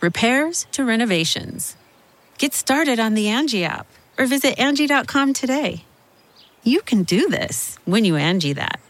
repairs 0.00 0.66
to 0.72 0.84
renovations. 0.84 1.76
Get 2.38 2.54
started 2.54 3.00
on 3.00 3.14
the 3.14 3.28
Angie 3.28 3.64
app 3.64 3.86
or 4.18 4.26
visit 4.26 4.58
Angie.com 4.58 5.32
today. 5.32 5.84
You 6.62 6.82
can 6.82 7.02
do 7.02 7.28
this 7.28 7.78
when 7.84 8.04
you 8.04 8.16
Angie 8.16 8.52
that. 8.52 8.80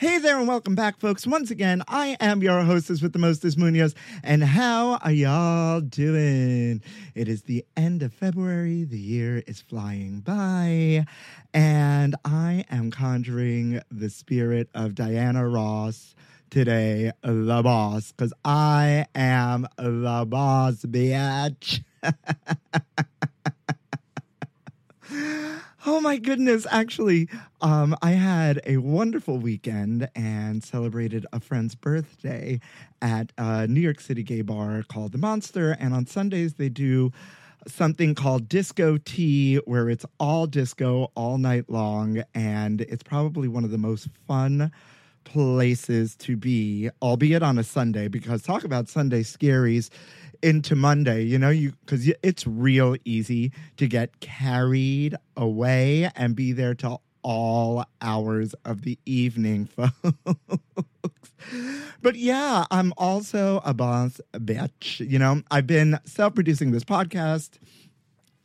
Hey 0.00 0.16
there, 0.16 0.38
and 0.38 0.48
welcome 0.48 0.74
back, 0.74 0.98
folks. 0.98 1.26
Once 1.26 1.50
again, 1.50 1.82
I 1.86 2.16
am 2.20 2.42
your 2.42 2.62
hostess 2.62 3.02
with 3.02 3.12
the 3.12 3.18
mostest 3.18 3.58
Muñoz, 3.58 3.94
and 4.22 4.42
how 4.42 4.94
are 4.94 5.12
y'all 5.12 5.82
doing? 5.82 6.80
It 7.14 7.28
is 7.28 7.42
the 7.42 7.66
end 7.76 8.02
of 8.02 8.14
February, 8.14 8.84
the 8.84 8.98
year 8.98 9.42
is 9.46 9.60
flying 9.60 10.20
by, 10.20 11.04
and 11.52 12.16
I 12.24 12.64
am 12.70 12.90
conjuring 12.90 13.82
the 13.90 14.08
spirit 14.08 14.70
of 14.72 14.94
Diana 14.94 15.46
Ross 15.46 16.14
today, 16.50 17.12
the 17.22 17.60
boss, 17.62 18.12
because 18.12 18.32
I 18.44 19.06
am 19.14 19.66
the 19.78 20.26
boss, 20.28 20.84
bitch. 20.84 21.82
Oh 25.86 25.98
my 26.02 26.18
goodness. 26.18 26.66
Actually, 26.70 27.26
um, 27.62 27.96
I 28.02 28.10
had 28.10 28.60
a 28.66 28.76
wonderful 28.76 29.38
weekend 29.38 30.10
and 30.14 30.62
celebrated 30.62 31.24
a 31.32 31.40
friend's 31.40 31.74
birthday 31.74 32.60
at 33.00 33.32
a 33.38 33.66
New 33.66 33.80
York 33.80 33.98
City 34.00 34.22
gay 34.22 34.42
bar 34.42 34.84
called 34.86 35.12
The 35.12 35.18
Monster. 35.18 35.72
And 35.80 35.94
on 35.94 36.04
Sundays, 36.04 36.54
they 36.54 36.68
do 36.68 37.12
something 37.66 38.14
called 38.14 38.46
Disco 38.46 38.98
Tea, 38.98 39.56
where 39.64 39.88
it's 39.88 40.04
all 40.18 40.46
disco 40.46 41.10
all 41.14 41.38
night 41.38 41.70
long. 41.70 42.22
And 42.34 42.82
it's 42.82 43.02
probably 43.02 43.48
one 43.48 43.64
of 43.64 43.70
the 43.70 43.78
most 43.78 44.08
fun 44.28 44.70
places 45.24 46.16
to 46.16 46.36
be, 46.36 46.90
albeit 47.02 47.42
on 47.42 47.58
a 47.58 47.64
Sunday, 47.64 48.08
because 48.08 48.42
talk 48.42 48.64
about 48.64 48.88
Sunday 48.88 49.22
scaries 49.22 49.90
into 50.42 50.74
Monday, 50.74 51.22
you 51.22 51.38
know, 51.38 51.50
you 51.50 51.72
because 51.84 52.10
it's 52.22 52.46
real 52.46 52.96
easy 53.04 53.52
to 53.76 53.86
get 53.86 54.20
carried 54.20 55.14
away 55.36 56.10
and 56.16 56.34
be 56.34 56.52
there 56.52 56.74
till 56.74 57.02
all 57.22 57.84
hours 58.00 58.54
of 58.64 58.82
the 58.82 58.98
evening, 59.04 59.66
folks. 59.66 59.92
But 62.02 62.16
yeah, 62.16 62.64
I'm 62.70 62.92
also 62.96 63.60
a 63.64 63.74
boss 63.74 64.20
bitch. 64.34 65.06
You 65.06 65.18
know, 65.18 65.42
I've 65.50 65.66
been 65.66 65.98
self 66.04 66.34
producing 66.34 66.70
this 66.70 66.84
podcast. 66.84 67.58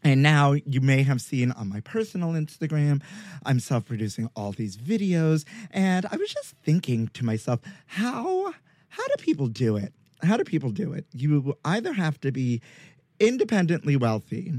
And 0.06 0.22
now 0.22 0.54
you 0.54 0.82
may 0.82 1.02
have 1.02 1.20
seen 1.20 1.52
on 1.52 1.68
my 1.68 1.80
personal 1.80 2.34
Instagram, 2.34 3.02
I'm 3.44 3.60
self 3.60 3.86
producing 3.86 4.30
all 4.36 4.52
these 4.52 4.78
videos. 4.78 5.46
And 5.72 6.06
I 6.12 6.16
was 6.16 6.32
just 6.32 6.56
thinking 6.64 7.08
to 7.16 7.26
myself, 7.26 7.60
how 7.88 8.54
how 8.90 9.08
do 9.08 9.14
people 9.18 9.48
do 9.48 9.76
it? 9.78 9.94
How 10.22 10.38
do 10.38 10.44
people 10.44 10.70
do 10.70 10.94
it? 10.94 11.08
You 11.12 11.58
either 11.66 11.92
have 11.92 12.22
to 12.22 12.32
be 12.32 12.62
independently 13.20 13.96
wealthy 13.96 14.54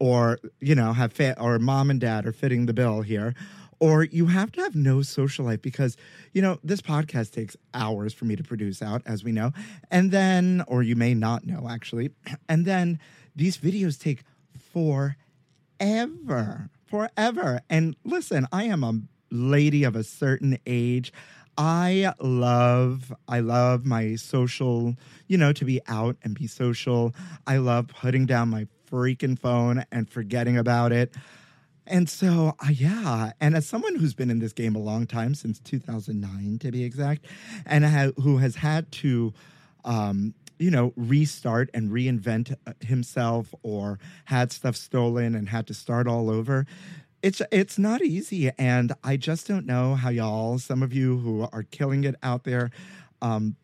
or, 0.00 0.40
you 0.58 0.74
know, 0.74 0.92
have 0.92 1.12
fa- 1.12 1.40
or 1.40 1.60
mom 1.60 1.88
and 1.88 2.00
dad 2.00 2.26
are 2.26 2.32
fitting 2.32 2.66
the 2.66 2.74
bill 2.74 3.02
here. 3.02 3.34
Or 3.78 4.04
you 4.04 4.26
have 4.26 4.50
to 4.52 4.62
have 4.62 4.74
no 4.74 5.02
social 5.02 5.44
life 5.44 5.62
because, 5.62 5.96
you 6.32 6.42
know, 6.42 6.58
this 6.64 6.80
podcast 6.80 7.32
takes 7.32 7.56
hours 7.72 8.12
for 8.12 8.24
me 8.24 8.34
to 8.34 8.42
produce 8.42 8.82
out, 8.82 9.02
as 9.06 9.22
we 9.22 9.30
know. 9.30 9.52
And 9.92 10.10
then, 10.10 10.64
or 10.66 10.82
you 10.82 10.96
may 10.96 11.14
not 11.14 11.46
know 11.46 11.68
actually. 11.68 12.10
And 12.48 12.64
then 12.64 12.98
these 13.34 13.56
videos 13.56 13.98
take 13.98 14.24
forever, 14.72 16.70
forever. 16.86 17.60
And 17.70 17.96
listen, 18.04 18.46
I 18.52 18.64
am 18.64 18.84
a 18.84 19.00
lady 19.30 19.84
of 19.84 19.96
a 19.96 20.04
certain 20.04 20.58
age. 20.66 21.12
I 21.58 22.14
love, 22.18 23.12
I 23.28 23.40
love 23.40 23.84
my 23.84 24.14
social, 24.16 24.96
you 25.26 25.36
know, 25.36 25.52
to 25.52 25.64
be 25.64 25.80
out 25.86 26.16
and 26.22 26.34
be 26.34 26.46
social. 26.46 27.14
I 27.46 27.58
love 27.58 27.88
putting 27.88 28.26
down 28.26 28.48
my 28.48 28.66
freaking 28.90 29.38
phone 29.38 29.84
and 29.92 30.08
forgetting 30.08 30.56
about 30.56 30.92
it. 30.92 31.14
And 31.86 32.08
so, 32.08 32.54
uh, 32.60 32.70
yeah, 32.70 33.32
and 33.40 33.56
as 33.56 33.66
someone 33.66 33.96
who's 33.96 34.14
been 34.14 34.30
in 34.30 34.38
this 34.38 34.52
game 34.52 34.76
a 34.76 34.78
long 34.78 35.06
time, 35.06 35.34
since 35.34 35.58
2009 35.60 36.58
to 36.60 36.70
be 36.70 36.84
exact, 36.84 37.26
and 37.66 37.84
ha- 37.84 38.12
who 38.22 38.38
has 38.38 38.54
had 38.56 38.90
to, 38.92 39.34
um, 39.84 40.34
you 40.62 40.70
know, 40.70 40.92
restart 40.96 41.68
and 41.74 41.90
reinvent 41.90 42.54
uh, 42.68 42.72
himself 42.80 43.52
or 43.64 43.98
had 44.26 44.52
stuff 44.52 44.76
stolen 44.76 45.34
and 45.34 45.48
had 45.48 45.66
to 45.66 45.74
start 45.74 46.06
all 46.06 46.30
over, 46.30 46.66
it's 47.20 47.42
it's 47.50 47.78
not 47.78 48.00
easy. 48.00 48.48
And 48.56 48.92
I 49.02 49.16
just 49.16 49.48
don't 49.48 49.66
know 49.66 49.96
how 49.96 50.10
y'all, 50.10 50.58
some 50.60 50.82
of 50.84 50.92
you 50.92 51.18
who 51.18 51.48
are 51.52 51.64
killing 51.64 52.04
it 52.04 52.14
out 52.22 52.44
there, 52.44 52.70
um, 53.20 53.56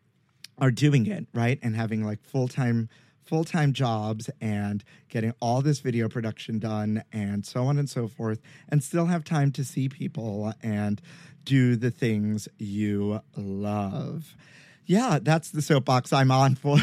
are 0.57 0.71
doing 0.71 1.07
it 1.07 1.25
right 1.33 1.57
and 1.63 1.73
having 1.73 2.03
like 2.05 2.21
full 2.21 2.49
time 2.49 2.89
full 3.23 3.45
time 3.45 3.71
jobs 3.71 4.29
and 4.41 4.83
getting 5.07 5.33
all 5.39 5.61
this 5.61 5.79
video 5.79 6.09
production 6.09 6.59
done 6.59 7.01
and 7.13 7.45
so 7.45 7.63
on 7.63 7.77
and 7.77 7.89
so 7.89 8.09
forth, 8.09 8.41
and 8.67 8.83
still 8.83 9.05
have 9.05 9.23
time 9.23 9.53
to 9.53 9.63
see 9.63 9.87
people 9.87 10.53
and 10.61 11.01
do 11.45 11.77
the 11.77 11.91
things 11.91 12.49
you 12.57 13.21
love. 13.37 14.35
Yeah, 14.89 15.19
that's 15.21 15.51
the 15.51 15.61
soapbox 15.61 16.11
I'm 16.11 16.31
on 16.31 16.55
for 16.55 16.77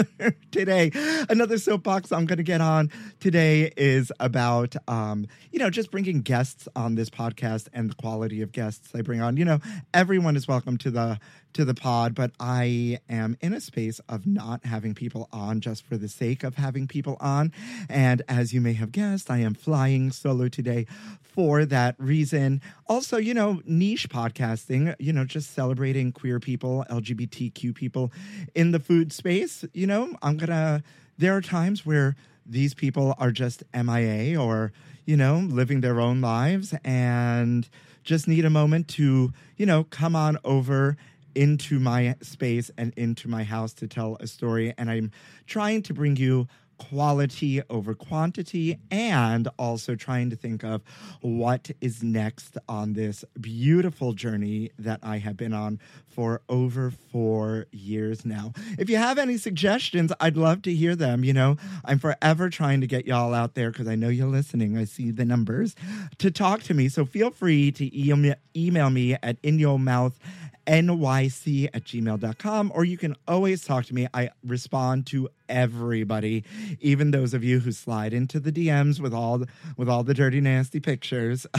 today. 0.50 0.90
Another 1.28 1.58
soapbox 1.58 2.10
I'm 2.10 2.24
going 2.24 2.38
to 2.38 2.42
get 2.42 2.62
on 2.62 2.90
today 3.20 3.70
is 3.76 4.10
about, 4.18 4.76
um, 4.88 5.26
you 5.52 5.58
know, 5.58 5.68
just 5.68 5.90
bringing 5.90 6.22
guests 6.22 6.68
on 6.74 6.94
this 6.94 7.10
podcast 7.10 7.68
and 7.74 7.90
the 7.90 7.94
quality 7.96 8.40
of 8.40 8.52
guests 8.52 8.88
I 8.94 9.02
bring 9.02 9.20
on. 9.20 9.36
You 9.36 9.44
know, 9.44 9.58
everyone 9.92 10.36
is 10.36 10.48
welcome 10.48 10.78
to 10.78 10.90
the 10.90 11.20
to 11.52 11.64
the 11.64 11.74
pod, 11.74 12.14
but 12.14 12.30
I 12.38 13.00
am 13.08 13.36
in 13.40 13.52
a 13.52 13.60
space 13.60 14.00
of 14.08 14.26
not 14.26 14.64
having 14.64 14.94
people 14.94 15.28
on 15.32 15.60
just 15.60 15.84
for 15.84 15.96
the 15.96 16.08
sake 16.08 16.44
of 16.44 16.54
having 16.54 16.86
people 16.86 17.16
on. 17.20 17.52
And 17.88 18.22
as 18.28 18.52
you 18.52 18.60
may 18.60 18.74
have 18.74 18.92
guessed, 18.92 19.30
I 19.30 19.38
am 19.38 19.54
flying 19.54 20.12
solo 20.12 20.48
today 20.48 20.86
for 21.20 21.64
that 21.64 21.94
reason. 21.98 22.60
Also, 22.86 23.16
you 23.16 23.34
know, 23.34 23.60
niche 23.64 24.08
podcasting, 24.08 24.94
you 24.98 25.12
know, 25.12 25.24
just 25.24 25.52
celebrating 25.52 26.12
queer 26.12 26.40
people, 26.40 26.84
LGBTQ 26.90 27.74
people 27.74 28.12
in 28.54 28.72
the 28.72 28.80
food 28.80 29.12
space. 29.12 29.64
You 29.72 29.86
know, 29.86 30.14
I'm 30.22 30.38
to, 30.38 30.82
there 31.18 31.36
are 31.36 31.40
times 31.40 31.84
where 31.84 32.16
these 32.46 32.74
people 32.74 33.14
are 33.18 33.30
just 33.30 33.62
MIA 33.74 34.40
or, 34.40 34.72
you 35.04 35.16
know, 35.16 35.38
living 35.38 35.80
their 35.80 36.00
own 36.00 36.20
lives 36.20 36.74
and 36.84 37.68
just 38.02 38.26
need 38.26 38.44
a 38.44 38.50
moment 38.50 38.88
to, 38.88 39.32
you 39.56 39.66
know, 39.66 39.84
come 39.84 40.16
on 40.16 40.38
over 40.44 40.96
into 41.34 41.78
my 41.78 42.16
space 42.22 42.70
and 42.76 42.92
into 42.96 43.28
my 43.28 43.44
house 43.44 43.72
to 43.74 43.86
tell 43.86 44.16
a 44.20 44.26
story. 44.26 44.74
And 44.76 44.90
I'm 44.90 45.10
trying 45.46 45.82
to 45.82 45.94
bring 45.94 46.16
you 46.16 46.48
quality 46.80 47.60
over 47.68 47.94
quantity 47.94 48.78
and 48.90 49.46
also 49.58 49.94
trying 49.94 50.30
to 50.30 50.36
think 50.36 50.64
of 50.64 50.82
what 51.20 51.70
is 51.82 52.02
next 52.02 52.56
on 52.68 52.94
this 52.94 53.22
beautiful 53.38 54.14
journey 54.14 54.70
that 54.78 54.98
I 55.02 55.18
have 55.18 55.36
been 55.36 55.52
on 55.52 55.78
for 56.08 56.40
over 56.48 56.90
four 56.90 57.66
years 57.70 58.24
now. 58.24 58.52
If 58.78 58.88
you 58.88 58.96
have 58.96 59.18
any 59.18 59.36
suggestions, 59.36 60.10
I'd 60.20 60.38
love 60.38 60.62
to 60.62 60.74
hear 60.74 60.96
them. 60.96 61.22
You 61.22 61.34
know, 61.34 61.56
I'm 61.84 61.98
forever 61.98 62.48
trying 62.48 62.80
to 62.80 62.86
get 62.86 63.06
y'all 63.06 63.34
out 63.34 63.54
there 63.54 63.70
because 63.70 63.86
I 63.86 63.94
know 63.94 64.08
you're 64.08 64.26
listening. 64.26 64.78
I 64.78 64.84
see 64.84 65.10
the 65.10 65.26
numbers 65.26 65.76
to 66.18 66.30
talk 66.30 66.62
to 66.62 66.74
me. 66.74 66.88
So 66.88 67.04
feel 67.04 67.30
free 67.30 67.70
to 67.72 68.10
email, 68.10 68.36
email 68.56 68.88
me 68.88 69.16
at 69.22 69.36
in 69.42 69.58
your 69.58 69.78
mouth 69.78 70.18
nyc 70.66 71.68
at 71.72 71.84
gmail.com 71.84 72.72
or 72.74 72.84
you 72.84 72.96
can 72.96 73.16
always 73.26 73.64
talk 73.64 73.84
to 73.86 73.94
me. 73.94 74.06
I 74.14 74.30
respond 74.44 75.06
to 75.08 75.28
everybody 75.48 76.44
even 76.80 77.10
those 77.10 77.34
of 77.34 77.42
you 77.42 77.60
who 77.60 77.72
slide 77.72 78.12
into 78.12 78.38
the 78.38 78.52
dms 78.52 79.00
with 79.00 79.12
all 79.12 79.38
the, 79.38 79.48
with 79.76 79.88
all 79.88 80.02
the 80.04 80.14
dirty 80.14 80.40
nasty 80.40 80.80
pictures. 80.80 81.46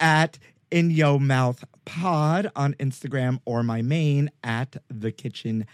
At 0.00 0.38
in 0.70 0.90
yo 0.90 1.18
mouth 1.18 1.64
pod 1.84 2.50
on 2.56 2.74
instagram 2.74 3.40
or 3.44 3.62
my 3.62 3.80
main 3.80 4.30
at 4.42 4.76
the 4.88 5.12
kitchen 5.12 5.64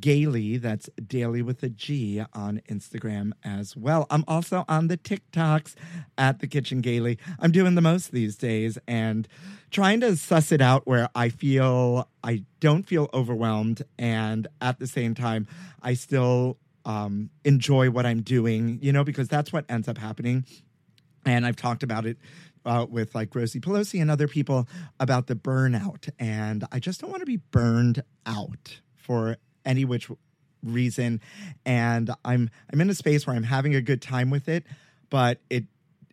gaily 0.00 0.56
that's 0.56 0.88
daily 1.06 1.42
with 1.42 1.62
a 1.62 1.68
g 1.68 2.22
on 2.32 2.60
instagram 2.68 3.32
as 3.44 3.76
well. 3.76 4.06
I'm 4.10 4.24
also 4.26 4.64
on 4.68 4.88
the 4.88 4.96
tiktoks 4.96 5.74
at 6.18 6.40
the 6.40 6.46
kitchen 6.46 6.80
gaily. 6.80 7.18
I'm 7.38 7.52
doing 7.52 7.74
the 7.74 7.80
most 7.80 8.12
these 8.12 8.36
days 8.36 8.78
and 8.88 9.28
trying 9.70 10.00
to 10.00 10.16
suss 10.16 10.52
it 10.52 10.60
out 10.60 10.86
where 10.86 11.08
i 11.14 11.28
feel 11.28 12.08
i 12.22 12.44
don't 12.60 12.86
feel 12.86 13.10
overwhelmed 13.12 13.82
and 13.98 14.46
at 14.60 14.78
the 14.78 14.86
same 14.86 15.14
time 15.14 15.46
i 15.82 15.92
still 15.92 16.56
um, 16.84 17.30
enjoy 17.44 17.90
what 17.90 18.06
i'm 18.06 18.22
doing 18.22 18.78
you 18.80 18.92
know 18.92 19.02
because 19.04 19.28
that's 19.28 19.52
what 19.52 19.64
ends 19.68 19.88
up 19.88 19.98
happening. 19.98 20.44
And 21.24 21.44
I've 21.44 21.56
talked 21.56 21.82
about 21.82 22.06
it 22.06 22.18
uh, 22.64 22.86
with 22.88 23.14
like 23.14 23.34
Rosie 23.34 23.60
Pelosi 23.60 24.00
and 24.00 24.10
other 24.10 24.28
people 24.28 24.68
about 25.00 25.26
the 25.26 25.34
burnout. 25.34 26.08
And 26.18 26.64
I 26.70 26.78
just 26.78 27.00
don't 27.00 27.10
want 27.10 27.20
to 27.20 27.26
be 27.26 27.38
burned 27.38 28.02
out 28.26 28.80
for 28.94 29.36
any 29.66 29.84
which 29.84 30.08
reason. 30.62 31.20
And 31.64 32.10
I'm 32.24 32.50
I'm 32.72 32.80
in 32.80 32.88
a 32.88 32.94
space 32.94 33.26
where 33.26 33.36
I'm 33.36 33.42
having 33.42 33.74
a 33.74 33.82
good 33.82 34.00
time 34.00 34.30
with 34.30 34.48
it, 34.48 34.64
but 35.10 35.40
it 35.50 35.64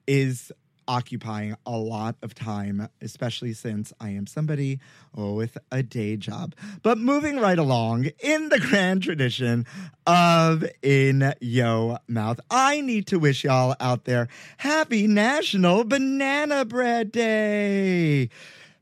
is 0.08 0.52
occupying 0.88 1.56
a 1.66 1.78
lot 1.78 2.16
of 2.22 2.36
time, 2.36 2.90
especially 3.02 3.54
since 3.54 3.94
I 4.00 4.10
am 4.10 4.28
somebody 4.28 4.80
with 5.14 5.58
a 5.72 5.84
day 5.84 6.18
job. 6.18 6.56
But 6.82 6.98
moving 6.98 7.40
right 7.40 7.58
along, 7.58 8.10
in 8.20 8.50
the 8.50 8.60
grand 8.60 9.04
tradition 9.04 9.66
of 10.06 10.66
In 10.82 11.34
Yo 11.40 11.98
Mouth, 12.08 12.40
I 12.50 12.82
need 12.82 13.08
to 13.08 13.20
wish 13.20 13.44
y'all 13.44 13.76
out 13.80 14.06
there 14.06 14.28
happy 14.58 15.08
National 15.08 15.84
Banana 15.84 16.66
Bread 16.66 17.12
Day. 17.12 18.30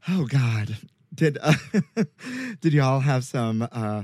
Oh 0.10 0.26
God, 0.26 0.78
did 1.14 1.38
uh, 1.42 1.54
did 2.62 2.74
y'all 2.74 3.02
have 3.02 3.24
some 3.24 3.68
uh, 3.72 4.04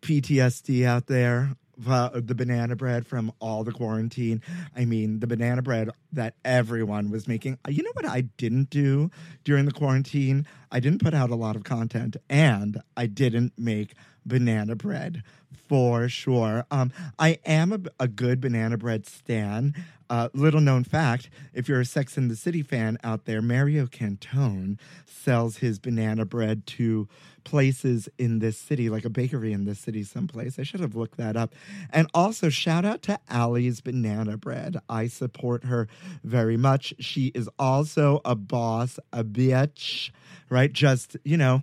PTSD 0.00 0.84
out 0.84 1.06
there? 1.06 1.50
uh, 1.86 2.10
the 2.14 2.34
banana 2.34 2.76
bread 2.76 3.06
from 3.06 3.32
all 3.40 3.64
the 3.64 3.72
quarantine. 3.72 4.42
I 4.76 4.84
mean, 4.84 5.20
the 5.20 5.26
banana 5.26 5.62
bread 5.62 5.90
that 6.12 6.34
everyone 6.44 7.10
was 7.10 7.28
making. 7.28 7.58
You 7.68 7.82
know 7.82 7.92
what 7.94 8.06
I 8.06 8.22
didn't 8.22 8.70
do 8.70 9.10
during 9.44 9.64
the 9.64 9.72
quarantine? 9.72 10.46
I 10.72 10.80
didn't 10.80 11.02
put 11.02 11.14
out 11.14 11.30
a 11.30 11.34
lot 11.34 11.56
of 11.56 11.64
content 11.64 12.16
and 12.28 12.82
I 12.96 13.06
didn't 13.06 13.52
make 13.56 13.94
banana 14.26 14.74
bread 14.74 15.22
for 15.68 16.08
sure. 16.08 16.64
Um, 16.70 16.92
I 17.18 17.38
am 17.44 17.72
a, 17.72 17.80
a 18.00 18.08
good 18.08 18.40
banana 18.40 18.76
bread 18.76 19.06
stan. 19.06 19.74
Uh, 20.10 20.28
little 20.32 20.60
known 20.60 20.84
fact 20.84 21.28
if 21.52 21.68
you're 21.68 21.80
a 21.80 21.84
Sex 21.84 22.16
in 22.16 22.28
the 22.28 22.36
City 22.36 22.62
fan 22.62 22.98
out 23.04 23.24
there, 23.24 23.42
Mario 23.42 23.86
Cantone 23.86 24.78
sells 25.06 25.58
his 25.58 25.78
banana 25.78 26.24
bread 26.24 26.66
to 26.66 27.08
places 27.44 28.08
in 28.18 28.40
this 28.40 28.58
city, 28.58 28.90
like 28.90 29.04
a 29.04 29.10
bakery 29.10 29.52
in 29.52 29.64
this 29.64 29.78
city 29.78 30.02
someplace. 30.02 30.58
I 30.58 30.62
should 30.62 30.80
have 30.80 30.94
looked 30.94 31.16
that 31.16 31.36
up. 31.36 31.54
And 31.90 32.06
also, 32.12 32.48
shout 32.48 32.84
out 32.84 33.02
to 33.02 33.18
Allie's 33.28 33.80
Banana 33.80 34.36
Bread. 34.36 34.76
I 34.88 35.06
support 35.06 35.64
her 35.64 35.88
very 36.22 36.56
much. 36.56 36.94
She 36.98 37.28
is 37.34 37.48
also 37.58 38.20
a 38.24 38.34
boss, 38.34 38.98
a 39.12 39.24
bitch, 39.24 40.10
right? 40.50 40.72
Just, 40.72 41.16
you 41.24 41.36
know, 41.36 41.62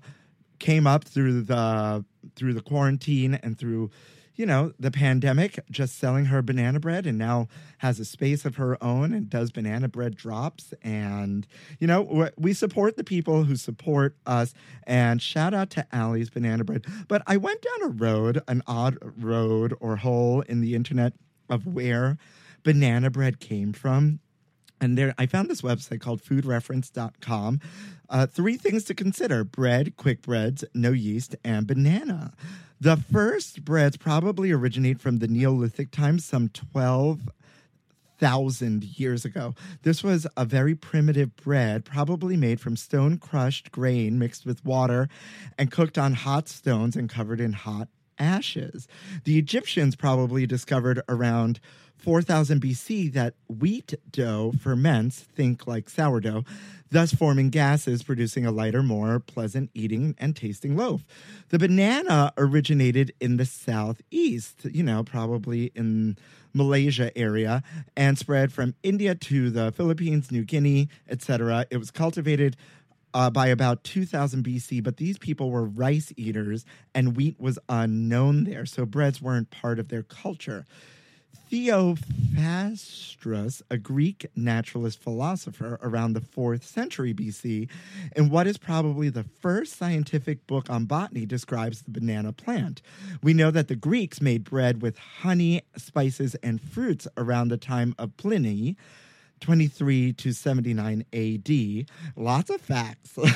came 0.60 0.88
up 0.88 1.04
through 1.04 1.42
the 1.44 2.04
through 2.36 2.54
the 2.54 2.62
quarantine 2.62 3.36
and 3.36 3.58
through 3.58 3.92
you 4.36 4.46
know, 4.46 4.74
the 4.80 4.92
pandemic, 4.92 5.60
just 5.72 5.98
selling 5.98 6.26
her 6.26 6.42
banana 6.42 6.80
bread 6.80 7.06
and 7.06 7.18
now 7.18 7.48
has 7.80 8.00
a 8.00 8.06
space 8.06 8.46
of 8.46 8.56
her 8.58 8.82
own 8.84 9.14
and 9.14 9.30
does 9.30 9.52
banana 9.52 9.88
bread 9.88 10.16
drops. 10.16 10.74
And, 10.82 11.48
you 11.80 11.88
know, 11.88 12.30
we 12.38 12.54
support 12.54 12.98
the 12.98 13.04
people 13.04 13.44
who 13.44 13.56
support 13.56 14.16
us. 14.26 14.54
And 14.84 15.22
shout 15.22 15.54
out 15.54 15.70
to 15.72 15.88
Allie's 15.92 16.30
Banana 16.30 16.64
Bread. 16.64 16.86
But 17.08 17.24
I 17.28 17.38
went 17.38 17.62
down 17.62 17.90
a 17.90 17.94
road, 17.94 18.42
an 18.48 18.62
odd 18.68 18.98
road 19.02 19.74
or 19.80 19.98
hole 19.98 20.42
in 20.42 20.62
the 20.62 20.76
internet 20.76 21.14
of 21.50 21.66
where 21.66 22.18
banana 22.64 23.10
bread 23.10 23.40
came 23.40 23.74
from. 23.74 24.20
And 24.82 24.98
there, 24.98 25.16
I 25.18 25.26
found 25.26 25.50
this 25.50 25.62
website 25.62 26.02
called 26.02 26.22
foodreference.com. 26.22 27.62
Uh, 28.10 28.28
three 28.28 28.58
things 28.58 28.84
to 28.86 28.94
consider 28.94 29.44
bread, 29.44 29.96
quick 29.96 30.22
breads, 30.22 30.66
no 30.74 30.92
yeast, 30.92 31.36
and 31.44 31.66
banana. 31.66 32.34
The 32.80 32.98
first 32.98 33.64
breads 33.64 33.98
probably 33.98 34.52
originate 34.52 35.00
from 35.00 35.20
the 35.20 35.28
Neolithic 35.28 35.92
times, 35.92 36.26
some 36.26 36.50
12,000 36.50 38.84
years 39.00 39.24
ago. 39.24 39.54
This 39.84 40.04
was 40.04 40.28
a 40.36 40.44
very 40.44 40.76
primitive 40.76 41.38
bread, 41.38 41.86
probably 41.86 42.36
made 42.36 42.60
from 42.60 42.76
stone 42.76 43.18
crushed 43.18 43.72
grain 43.72 44.20
mixed 44.20 44.46
with 44.46 44.66
water 44.66 45.08
and 45.58 45.72
cooked 45.72 45.98
on 45.98 46.12
hot 46.14 46.50
stones 46.50 46.98
and 46.98 47.10
covered 47.10 47.40
in 47.40 47.54
hot 47.54 47.88
ashes. 48.20 48.88
The 49.24 49.38
Egyptians 49.38 49.96
probably 49.96 50.46
discovered 50.46 51.02
around 51.08 51.60
4000 51.98 52.62
BC 52.62 53.14
that 53.14 53.34
wheat 53.48 53.94
dough 54.12 54.54
ferments, 54.60 55.22
think 55.36 55.66
like 55.66 55.90
sourdough, 55.90 56.44
thus 56.92 57.14
forming 57.14 57.50
gases, 57.50 58.04
producing 58.04 58.46
a 58.46 58.52
lighter, 58.52 58.84
more 58.84 59.20
pleasant 59.20 59.72
eating 59.74 60.16
and 60.20 60.36
tasting 60.36 60.78
loaf. 60.78 61.06
The 61.50 61.60
banana 61.60 62.32
originated 62.38 63.14
in 63.20 63.38
the 63.38 63.46
southeast, 63.46 64.66
you 64.66 64.84
know, 64.84 65.04
probably 65.04 65.72
in 65.76 66.18
Malaysia 66.54 67.16
area, 67.18 67.64
and 67.98 68.18
spread 68.18 68.54
from 68.54 68.76
India 68.84 69.16
to 69.16 69.50
the 69.50 69.72
Philippines, 69.72 70.32
New 70.32 70.44
Guinea, 70.44 70.90
etc. 71.10 71.66
It 71.70 71.78
was 71.78 71.92
cultivated 71.92 72.56
uh, 73.16 73.30
by 73.30 73.48
about 73.48 73.86
2000 73.86 74.44
BC, 74.44 74.84
but 74.84 74.98
these 74.98 75.18
people 75.18 75.50
were 75.50 75.64
rice 75.64 76.12
eaters 76.18 76.66
and 76.94 77.16
wheat 77.16 77.40
was 77.40 77.58
unknown 77.70 78.44
there, 78.44 78.66
so 78.66 78.86
breads 78.86 79.22
weren't 79.22 79.50
part 79.50 79.80
of 79.80 79.88
their 79.88 80.04
culture. 80.04 80.66
Theophrastus, 81.50 83.62
a 83.72 83.78
Greek 83.78 84.26
naturalist 84.36 85.02
philosopher 85.02 85.80
around 85.82 86.12
the 86.12 86.20
4th 86.20 86.64
century 86.64 87.14
BC, 87.14 87.70
in 88.18 88.30
what 88.30 88.48
is 88.48 88.58
probably 88.58 89.08
the 89.08 89.24
first 89.24 89.78
scientific 89.78 90.46
book 90.46 90.70
on 90.70 90.84
botany, 90.84 91.26
describes 91.26 91.84
the 91.84 91.92
banana 91.92 92.34
plant. 92.34 92.82
We 93.24 93.34
know 93.34 93.50
that 93.50 93.70
the 93.70 93.78
Greeks 93.78 94.20
made 94.20 94.44
bread 94.44 94.82
with 94.82 94.98
honey, 94.98 95.62
spices, 95.78 96.36
and 96.44 96.60
fruits 96.60 97.08
around 97.16 97.48
the 97.48 97.58
time 97.58 97.96
of 97.98 98.18
Pliny. 98.18 98.76
23 99.42 100.14
to 100.14 100.32
79 100.32 101.06
AD. 101.14 101.86
Lots 102.16 102.50
of 102.50 102.62
facts. 102.62 103.18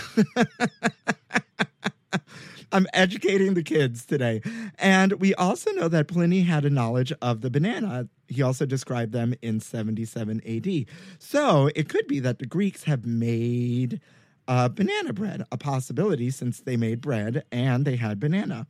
I'm 2.72 2.86
educating 2.94 3.56
the 3.56 3.64
kids 3.64 4.06
today. 4.06 4.42
And 4.78 5.14
we 5.14 5.34
also 5.36 5.72
know 5.72 5.88
that 5.88 6.08
Pliny 6.08 6.42
had 6.42 6.66
a 6.66 6.70
knowledge 6.70 7.12
of 7.22 7.42
the 7.42 7.50
banana. 7.50 8.08
He 8.28 8.42
also 8.42 8.66
described 8.66 9.12
them 9.12 9.34
in 9.42 9.60
77 9.60 10.42
AD. 10.46 10.86
So 11.20 11.72
it 11.76 11.90
could 11.90 12.08
be 12.08 12.20
that 12.20 12.40
the 12.40 12.46
Greeks 12.46 12.84
have 12.84 13.06
made 13.06 14.02
uh, 14.48 14.70
banana 14.70 15.14
bread 15.14 15.44
a 15.52 15.58
possibility 15.58 16.32
since 16.32 16.62
they 16.62 16.78
made 16.78 17.02
bread 17.02 17.44
and 17.52 17.86
they 17.86 17.96
had 17.96 18.20
banana. 18.20 18.68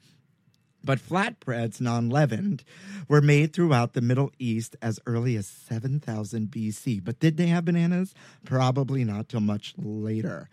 But 0.83 0.99
flatbreads, 0.99 1.81
non 1.81 2.09
leavened, 2.09 2.63
were 3.07 3.21
made 3.21 3.53
throughout 3.53 3.93
the 3.93 4.01
Middle 4.01 4.31
East 4.39 4.75
as 4.81 4.99
early 5.05 5.35
as 5.35 5.47
7000 5.47 6.47
BC. 6.47 7.03
But 7.03 7.19
did 7.19 7.37
they 7.37 7.47
have 7.47 7.65
bananas? 7.65 8.13
Probably 8.45 9.03
not 9.03 9.29
till 9.29 9.41
much 9.41 9.73
later. 9.77 10.49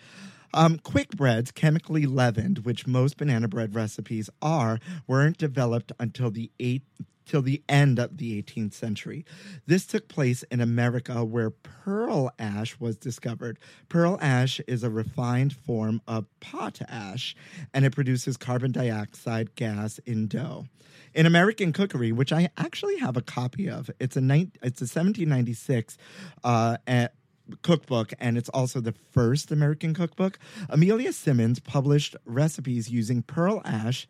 Um, 0.55 0.79
quick 0.79 1.11
breads, 1.11 1.51
chemically 1.51 2.07
leavened, 2.07 2.61
which 2.61 2.87
most 2.87 3.19
banana 3.19 3.47
bread 3.47 3.75
recipes 3.75 4.31
are, 4.41 4.79
weren't 5.07 5.39
developed 5.39 5.93
until 6.01 6.31
the 6.31 6.51
8th 6.59 6.83
till 7.27 7.43
the 7.43 7.63
end 7.69 7.99
of 7.99 8.17
the 8.17 8.41
18th 8.43 8.73
century. 8.73 9.25
This 9.67 9.85
took 9.87 10.09
place 10.09 10.43
in 10.45 10.61
America 10.61 11.25
where 11.25 11.51
pearl 11.51 12.31
ash 12.39 12.79
was 12.81 12.97
discovered. 12.97 13.59
Pearl 13.89 14.19
ash 14.21 14.61
is 14.61 14.83
a 14.83 14.91
refined 14.91 15.53
form 15.55 16.01
of 16.07 16.27
potash 16.41 17.37
and 17.75 17.85
it 17.85 17.95
produces 17.95 18.37
carbon 18.37 18.73
dioxide 18.73 19.55
gas 19.55 19.99
in 20.07 20.29
dough. 20.29 20.67
In 21.15 21.27
American 21.27 21.73
Cookery, 21.73 22.13
which 22.13 22.33
I 22.33 22.51
actually 22.57 22.99
have 22.99 23.17
a 23.17 23.23
copy 23.23 23.69
of, 23.69 23.91
it's 23.99 24.17
a 24.17 24.21
ni- 24.21 24.53
it's 24.63 24.81
a 24.81 24.85
1796 24.85 25.97
uh, 26.45 26.77
a- 26.87 27.09
cookbook 27.63 28.13
and 28.19 28.37
it's 28.37 28.49
also 28.51 28.81
the 28.81 28.95
first 29.13 29.51
American 29.51 29.95
cookbook. 29.95 30.39
Amelia 30.69 31.13
Simmons 31.13 31.61
published 31.61 32.17
recipes 32.25 32.91
using 32.91 33.23
pearl 33.23 33.63
ash 33.65 34.07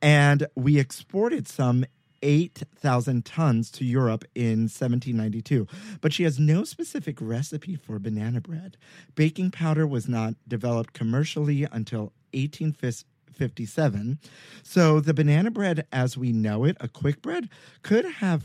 and 0.00 0.46
we 0.54 0.78
exported 0.78 1.48
some 1.48 1.84
8,000 2.22 3.24
tons 3.24 3.70
to 3.72 3.84
Europe 3.84 4.24
in 4.34 4.68
1792. 4.68 5.66
But 6.00 6.12
she 6.12 6.24
has 6.24 6.38
no 6.38 6.64
specific 6.64 7.18
recipe 7.20 7.76
for 7.76 7.98
banana 7.98 8.40
bread. 8.40 8.76
Baking 9.14 9.50
powder 9.50 9.86
was 9.86 10.08
not 10.08 10.34
developed 10.46 10.92
commercially 10.94 11.66
until 11.70 12.12
1857. 12.32 14.18
So 14.62 15.00
the 15.00 15.14
banana 15.14 15.50
bread 15.50 15.86
as 15.92 16.16
we 16.16 16.32
know 16.32 16.64
it, 16.64 16.76
a 16.80 16.88
quick 16.88 17.22
bread, 17.22 17.48
could 17.82 18.04
have 18.04 18.44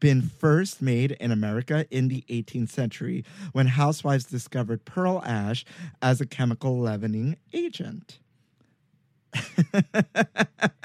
been 0.00 0.22
first 0.22 0.82
made 0.82 1.12
in 1.12 1.30
America 1.30 1.86
in 1.90 2.08
the 2.08 2.24
18th 2.28 2.70
century 2.70 3.24
when 3.52 3.68
housewives 3.68 4.24
discovered 4.24 4.84
pearl 4.84 5.22
ash 5.24 5.64
as 6.02 6.20
a 6.20 6.26
chemical 6.26 6.78
leavening 6.78 7.36
agent. 7.52 8.18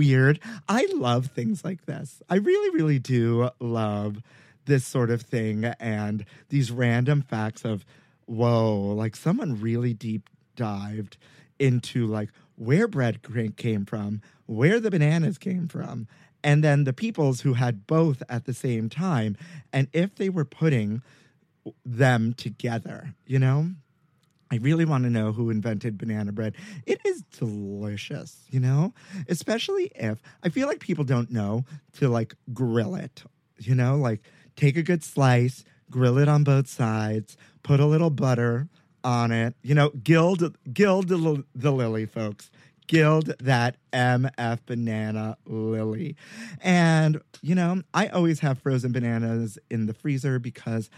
Weird? 0.00 0.40
I 0.66 0.88
love 0.94 1.26
things 1.26 1.62
like 1.62 1.84
this. 1.84 2.22
I 2.30 2.36
really, 2.36 2.70
really 2.70 2.98
do 2.98 3.50
love 3.60 4.22
this 4.64 4.86
sort 4.86 5.10
of 5.10 5.20
thing 5.20 5.66
and 5.78 6.24
these 6.48 6.70
random 6.70 7.20
facts 7.20 7.66
of, 7.66 7.84
whoa, 8.24 8.94
like 8.94 9.14
someone 9.14 9.60
really 9.60 9.92
deep 9.92 10.30
dived 10.56 11.18
into 11.58 12.06
like 12.06 12.30
where 12.56 12.88
bread 12.88 13.20
came 13.58 13.84
from, 13.84 14.22
where 14.46 14.80
the 14.80 14.90
bananas 14.90 15.36
came 15.36 15.68
from, 15.68 16.08
and 16.42 16.64
then 16.64 16.84
the 16.84 16.94
peoples 16.94 17.42
who 17.42 17.52
had 17.52 17.86
both 17.86 18.22
at 18.26 18.46
the 18.46 18.54
same 18.54 18.88
time, 18.88 19.36
and 19.70 19.88
if 19.92 20.14
they 20.14 20.30
were 20.30 20.46
putting 20.46 21.02
them 21.84 22.32
together, 22.32 23.14
you 23.26 23.38
know? 23.38 23.72
I 24.50 24.56
really 24.56 24.84
want 24.84 25.04
to 25.04 25.10
know 25.10 25.32
who 25.32 25.50
invented 25.50 25.96
banana 25.96 26.32
bread. 26.32 26.56
It 26.84 27.00
is 27.04 27.22
delicious, 27.38 28.44
you 28.50 28.58
know? 28.58 28.92
Especially 29.28 29.92
if 29.94 30.20
I 30.42 30.48
feel 30.48 30.66
like 30.66 30.80
people 30.80 31.04
don't 31.04 31.30
know 31.30 31.64
to 31.98 32.08
like 32.08 32.34
grill 32.52 32.96
it, 32.96 33.22
you 33.58 33.76
know? 33.76 33.96
Like 33.96 34.22
take 34.56 34.76
a 34.76 34.82
good 34.82 35.04
slice, 35.04 35.64
grill 35.88 36.18
it 36.18 36.28
on 36.28 36.42
both 36.42 36.68
sides, 36.68 37.36
put 37.62 37.78
a 37.78 37.86
little 37.86 38.10
butter 38.10 38.68
on 39.04 39.30
it, 39.30 39.54
you 39.62 39.74
know, 39.74 39.90
gild 40.02 40.56
gild 40.72 41.08
the, 41.08 41.44
the 41.54 41.70
lily 41.70 42.06
folks. 42.06 42.50
Gild 42.88 43.34
that 43.38 43.76
MF 43.92 44.58
banana 44.66 45.36
lily. 45.46 46.16
And, 46.60 47.20
you 47.40 47.54
know, 47.54 47.82
I 47.94 48.08
always 48.08 48.40
have 48.40 48.58
frozen 48.58 48.90
bananas 48.90 49.60
in 49.70 49.86
the 49.86 49.94
freezer 49.94 50.40
because 50.40 50.90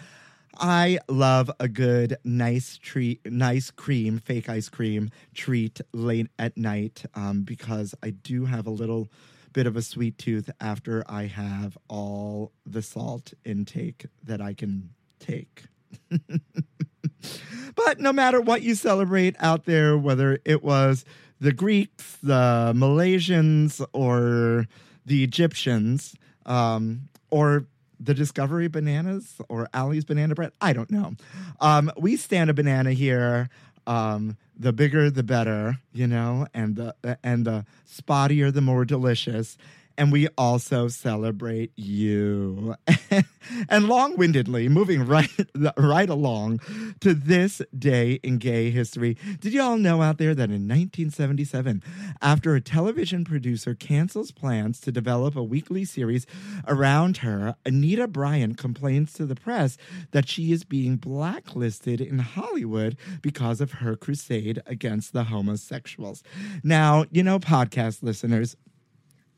I 0.58 0.98
love 1.08 1.50
a 1.58 1.68
good 1.68 2.16
nice 2.24 2.78
treat, 2.78 3.20
nice 3.30 3.70
cream, 3.70 4.18
fake 4.18 4.48
ice 4.48 4.68
cream 4.68 5.10
treat 5.34 5.80
late 5.92 6.28
at 6.38 6.56
night 6.56 7.04
um, 7.14 7.42
because 7.42 7.94
I 8.02 8.10
do 8.10 8.44
have 8.44 8.66
a 8.66 8.70
little 8.70 9.08
bit 9.52 9.66
of 9.66 9.76
a 9.76 9.82
sweet 9.82 10.18
tooth 10.18 10.50
after 10.60 11.04
I 11.06 11.26
have 11.26 11.76
all 11.88 12.52
the 12.64 12.82
salt 12.82 13.32
intake 13.44 14.06
that 14.24 14.40
I 14.40 14.54
can 14.54 14.90
take. 15.18 15.64
but 16.10 18.00
no 18.00 18.12
matter 18.12 18.40
what 18.40 18.62
you 18.62 18.74
celebrate 18.74 19.36
out 19.38 19.64
there, 19.64 19.96
whether 19.96 20.38
it 20.44 20.62
was 20.62 21.04
the 21.40 21.52
Greeks, 21.52 22.18
the 22.22 22.72
Malaysians, 22.74 23.84
or 23.92 24.66
the 25.04 25.24
Egyptians, 25.24 26.14
um, 26.46 27.08
or 27.30 27.66
the 28.02 28.14
Discovery 28.14 28.68
bananas 28.68 29.40
or 29.48 29.68
Allie's 29.72 30.04
banana 30.04 30.34
bread. 30.34 30.52
I 30.60 30.72
don't 30.72 30.90
know. 30.90 31.14
Um, 31.60 31.90
we 31.96 32.16
stand 32.16 32.50
a 32.50 32.54
banana 32.54 32.92
here. 32.92 33.48
Um, 33.86 34.36
the 34.58 34.72
bigger, 34.72 35.10
the 35.10 35.22
better, 35.22 35.78
you 35.92 36.06
know, 36.06 36.46
and 36.54 36.76
the 36.76 36.94
and 37.24 37.44
the 37.44 37.64
spottier, 37.86 38.52
the 38.52 38.60
more 38.60 38.84
delicious. 38.84 39.56
And 39.96 40.12
we 40.12 40.28
also 40.38 40.88
celebrate 40.88 41.72
you. 41.76 42.74
and 43.68 43.88
long-windedly, 43.88 44.68
moving 44.68 45.06
right 45.06 45.30
right 45.76 46.08
along 46.08 46.60
to 47.00 47.14
this 47.14 47.62
day 47.76 48.20
in 48.22 48.38
gay 48.38 48.70
history. 48.70 49.16
Did 49.40 49.52
you 49.52 49.62
all 49.62 49.76
know 49.76 50.02
out 50.02 50.18
there 50.18 50.34
that 50.34 50.50
in 50.50 50.68
1977, 50.68 51.82
after 52.20 52.54
a 52.54 52.60
television 52.60 53.24
producer 53.24 53.74
cancels 53.74 54.30
plans 54.30 54.80
to 54.80 54.92
develop 54.92 55.36
a 55.36 55.42
weekly 55.42 55.84
series 55.84 56.26
around 56.66 57.18
her, 57.18 57.56
Anita 57.64 58.06
Bryant 58.06 58.56
complains 58.56 59.12
to 59.14 59.26
the 59.26 59.34
press 59.34 59.76
that 60.12 60.28
she 60.28 60.52
is 60.52 60.64
being 60.64 60.96
blacklisted 60.96 62.00
in 62.00 62.18
Hollywood 62.18 62.96
because 63.20 63.60
of 63.60 63.72
her 63.72 63.96
crusade 63.96 64.62
against 64.66 65.12
the 65.12 65.24
homosexuals. 65.24 66.22
Now, 66.62 67.04
you 67.10 67.22
know, 67.22 67.38
podcast 67.38 68.02
listeners, 68.02 68.56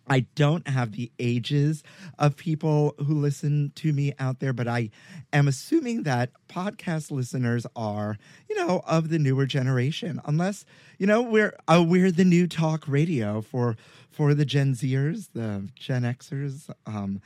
I 0.06 0.20
don't 0.34 0.66
have 0.68 0.92
the 0.92 1.10
ages 1.18 1.82
of 2.18 2.36
people 2.36 2.94
who 2.98 3.14
listen 3.14 3.72
to 3.76 3.92
me 3.92 4.12
out 4.18 4.40
there, 4.40 4.52
but 4.52 4.68
I 4.68 4.90
am 5.32 5.48
assuming 5.48 6.02
that 6.02 6.30
podcast 6.48 7.10
listeners 7.10 7.66
are, 7.74 8.18
you 8.48 8.56
know, 8.56 8.82
of 8.86 9.08
the 9.08 9.18
newer 9.18 9.46
generation. 9.46 10.20
Unless, 10.26 10.66
you 10.98 11.06
know, 11.06 11.22
we're 11.22 11.56
uh, 11.68 11.84
we're 11.86 12.10
the 12.10 12.24
new 12.24 12.46
talk 12.46 12.86
radio 12.86 13.40
for 13.40 13.76
for 14.10 14.34
the 14.34 14.44
Gen 14.44 14.74
Zers, 14.74 15.28
the 15.32 15.68
Gen 15.74 16.02
Xers. 16.02 16.70
Um, 16.86 17.20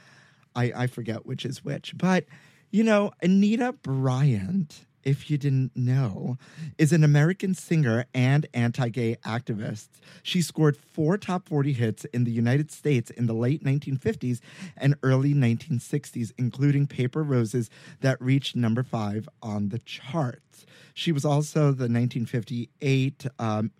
I 0.54 0.73
I 0.75 0.87
forget 0.87 1.26
which 1.26 1.44
is 1.44 1.64
which, 1.64 1.97
but 1.97 2.25
you 2.70 2.85
know, 2.85 3.12
Anita 3.23 3.73
Bryant 3.73 4.85
if 5.09 5.31
you 5.31 5.38
didn't 5.38 5.75
know, 5.75 6.37
is 6.77 6.93
an 6.93 7.03
American 7.03 7.55
singer 7.55 8.05
and 8.12 8.47
anti 8.53 8.91
gay 8.91 9.17
activist. 9.25 9.88
She 10.23 10.43
scored 10.43 10.77
four 10.77 11.17
top 11.17 11.49
40 11.49 11.73
hits 11.73 12.05
in 12.07 12.25
the 12.25 12.31
United 12.31 12.71
States 12.71 13.11
in 13.11 13.25
the 13.25 13.33
late 13.33 13.65
1950s 13.65 14.41
and 14.77 14.97
early 15.03 15.33
1960s, 15.33 16.33
including 16.37 16.87
Paper 16.87 17.23
Roses, 17.23 17.71
that 18.03 18.21
reached 18.21 18.55
number 18.55 18.83
five 18.83 19.27
on 19.43 19.71
the 19.71 19.79
charts. 19.79 20.67
She 20.93 21.11
was 21.11 21.25
also 21.25 21.73
the 21.73 21.88
1958 21.88 23.27
um, 23.38 23.71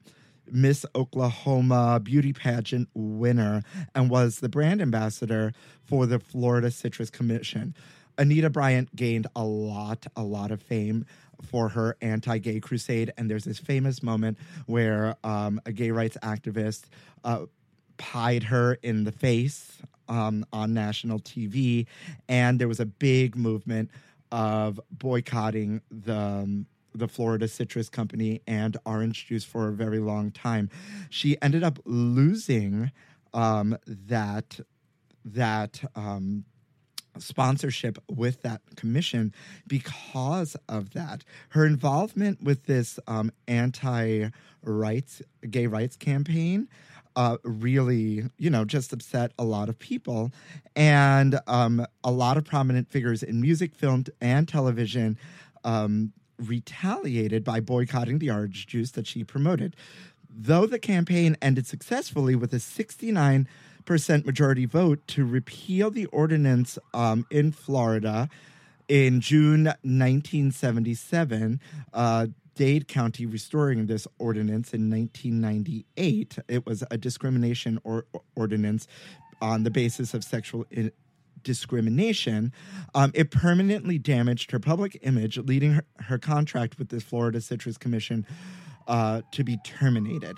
Miss 0.51 0.87
Oklahoma 0.95 2.01
beauty 2.03 2.33
pageant 2.33 2.89
winner 2.95 3.63
and 3.95 4.09
was 4.09 4.41
the 4.41 4.49
brand 4.49 4.81
ambassador 4.81 5.53
for 5.85 6.07
the 6.07 6.19
Florida 6.19 6.71
Citrus 6.71 7.11
Commission. 7.11 7.75
Anita 8.19 8.51
Bryant 8.51 8.95
gained 8.95 9.29
a 9.37 9.45
lot, 9.45 10.07
a 10.17 10.23
lot 10.23 10.51
of 10.51 10.61
fame 10.61 11.07
for 11.43 11.69
her 11.71 11.97
anti 12.03 12.39
gay 12.39 12.61
crusade. 12.61 13.13
And 13.17 13.31
there's 13.31 13.45
this 13.45 13.59
famous 13.59 14.03
moment 14.03 14.39
where 14.67 15.17
um, 15.25 15.61
a 15.65 15.73
gay 15.73 15.91
rights 15.91 16.17
activist 16.23 16.85
uh, 17.25 17.47
pied 17.97 18.43
her 18.45 18.75
in 18.83 19.05
the 19.05 19.13
face 19.13 19.79
um, 20.09 20.45
on 20.53 20.75
national 20.75 21.21
TV. 21.21 21.87
And 22.29 22.59
there 22.59 22.69
was 22.69 22.81
a 22.81 22.87
big 22.87 23.37
movement 23.37 23.91
of 24.33 24.81
boycotting 24.91 25.83
the. 25.91 26.17
Um, 26.17 26.67
the 26.95 27.07
Florida 27.07 27.47
Citrus 27.47 27.89
Company 27.89 28.41
and 28.47 28.77
orange 28.85 29.27
juice 29.27 29.45
for 29.45 29.69
a 29.69 29.73
very 29.73 30.01
long 30.01 30.33
time. 30.33 30.69
She 31.11 31.41
ended 31.41 31.63
up 31.63 31.79
losing 31.85 32.91
um, 33.33 33.77
that 33.87 34.59
that 35.25 35.85
um, 35.95 36.45
sponsorship 37.23 37.99
with 38.09 38.43
that 38.43 38.63
commission 38.77 39.33
because 39.67 40.57
of 40.69 40.93
that. 40.95 41.25
Her 41.51 41.67
involvement 41.67 42.43
with 42.43 42.65
this 42.65 42.99
um, 43.07 43.33
anti 43.47 44.29
rights, 44.63 45.23
gay 45.51 45.67
rights 45.67 45.97
campaign. 45.97 46.69
Uh, 47.17 47.37
really, 47.43 48.23
you 48.39 48.49
know, 48.49 48.65
just 48.65 48.93
upset 48.93 49.33
a 49.41 49.45
lot 49.45 49.69
of 49.69 49.77
people. 49.77 50.31
And 50.77 51.41
um, 51.49 51.85
a 52.05 52.13
lot 52.13 52.37
of 52.37 52.45
prominent 52.45 52.89
figures 52.93 53.25
in 53.25 53.41
music, 53.41 53.75
film, 53.75 54.05
and 54.21 54.47
television 54.47 55.19
um, 55.65 56.13
retaliated 56.39 57.43
by 57.43 57.59
boycotting 57.59 58.21
the 58.21 58.31
orange 58.31 58.69
juice 58.69 58.93
that 58.93 59.07
she 59.07 59.25
promoted. 59.25 59.75
Though 60.31 60.67
the 60.67 60.79
campaign 60.79 61.37
ended 61.43 61.67
successfully 61.67 62.37
with 62.37 62.55
a 62.55 62.61
69 62.61 63.49
percent 63.85 64.27
majority 64.27 64.67
vote 64.67 65.07
to 65.09 65.25
repeal 65.25 65.91
the 65.91 66.07
ordinance 66.07 66.79
um, 66.95 67.27
in 67.31 67.53
Florida 67.53 68.29
in 68.89 69.21
June 69.21 69.65
1977. 69.65 71.61
Uh, 71.93 72.27
Dade 72.55 72.89
County 72.89 73.25
restoring 73.25 73.87
this 73.87 74.09
ordinance 74.19 74.75
in 74.75 74.91
1998. 74.91 76.39
It 76.49 76.67
was 76.67 76.83
a 76.91 76.99
discrimination 76.99 77.79
or, 77.85 78.07
ordinance 78.35 78.89
on 79.41 79.63
the 79.63 79.71
basis 79.71 80.13
of 80.13 80.25
sexual 80.25 80.67
in, 80.71 80.91
discrimination. 81.45 82.53
Um, 82.95 83.13
it 83.15 83.31
permanently 83.31 83.99
damaged 83.99 84.51
her 84.51 84.59
public 84.59 84.99
image, 85.03 85.39
leading 85.39 85.73
her, 85.75 85.85
her 86.01 86.19
contract 86.19 86.79
with 86.79 86.89
the 86.89 87.01
Florida 87.01 87.41
Citrus 87.41 87.79
Commission 87.79 88.27
uh, 88.89 89.23
to 89.33 89.45
be 89.45 89.59
terminated. 89.65 90.37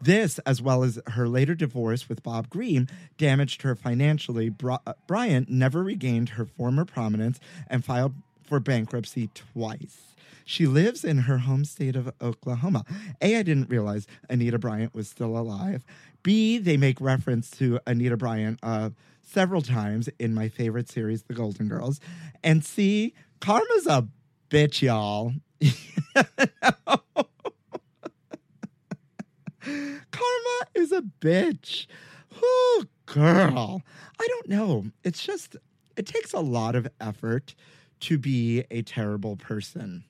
This, 0.00 0.38
as 0.40 0.60
well 0.60 0.84
as 0.84 0.98
her 1.08 1.28
later 1.28 1.54
divorce 1.54 2.08
with 2.08 2.22
Bob 2.22 2.50
Green, 2.50 2.88
damaged 3.16 3.62
her 3.62 3.74
financially. 3.74 4.48
Bri- 4.50 4.76
uh, 4.86 4.92
Bryant 5.06 5.48
never 5.48 5.82
regained 5.82 6.30
her 6.30 6.44
former 6.44 6.84
prominence 6.84 7.40
and 7.68 7.84
filed 7.84 8.14
for 8.44 8.60
bankruptcy 8.60 9.30
twice. 9.34 10.14
She 10.44 10.66
lives 10.66 11.04
in 11.04 11.18
her 11.18 11.38
home 11.38 11.64
state 11.64 11.96
of 11.96 12.12
Oklahoma. 12.22 12.84
A, 13.20 13.36
I 13.36 13.42
didn't 13.42 13.68
realize 13.68 14.06
Anita 14.30 14.58
Bryant 14.58 14.94
was 14.94 15.08
still 15.08 15.36
alive. 15.36 15.84
B, 16.22 16.58
they 16.58 16.76
make 16.76 17.00
reference 17.00 17.50
to 17.52 17.80
Anita 17.86 18.16
Bryant 18.16 18.60
uh, 18.62 18.90
several 19.22 19.62
times 19.62 20.08
in 20.20 20.34
my 20.34 20.48
favorite 20.48 20.88
series, 20.88 21.22
The 21.22 21.34
Golden 21.34 21.68
Girls. 21.68 22.00
And 22.44 22.64
C, 22.64 23.12
Karma's 23.40 23.86
a 23.86 24.06
bitch, 24.50 24.82
y'all. 24.82 25.32
Karma 29.66 30.66
is 30.74 30.92
a 30.92 31.02
bitch. 31.20 31.86
Oh, 32.42 32.84
girl. 33.06 33.82
I 34.20 34.26
don't 34.26 34.48
know. 34.48 34.86
It's 35.04 35.22
just, 35.22 35.56
it 35.96 36.06
takes 36.06 36.32
a 36.32 36.40
lot 36.40 36.74
of 36.74 36.86
effort 37.00 37.54
to 38.00 38.18
be 38.18 38.64
a 38.70 38.82
terrible 38.82 39.36
person. 39.36 40.04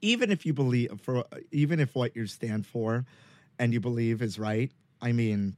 Even 0.00 0.30
if 0.30 0.44
you 0.44 0.52
believe, 0.52 1.00
for 1.02 1.24
even 1.50 1.80
if 1.80 1.94
what 1.94 2.14
you 2.14 2.26
stand 2.26 2.66
for 2.66 3.06
and 3.58 3.72
you 3.72 3.80
believe 3.80 4.20
is 4.20 4.38
right, 4.38 4.70
I 5.00 5.12
mean, 5.12 5.56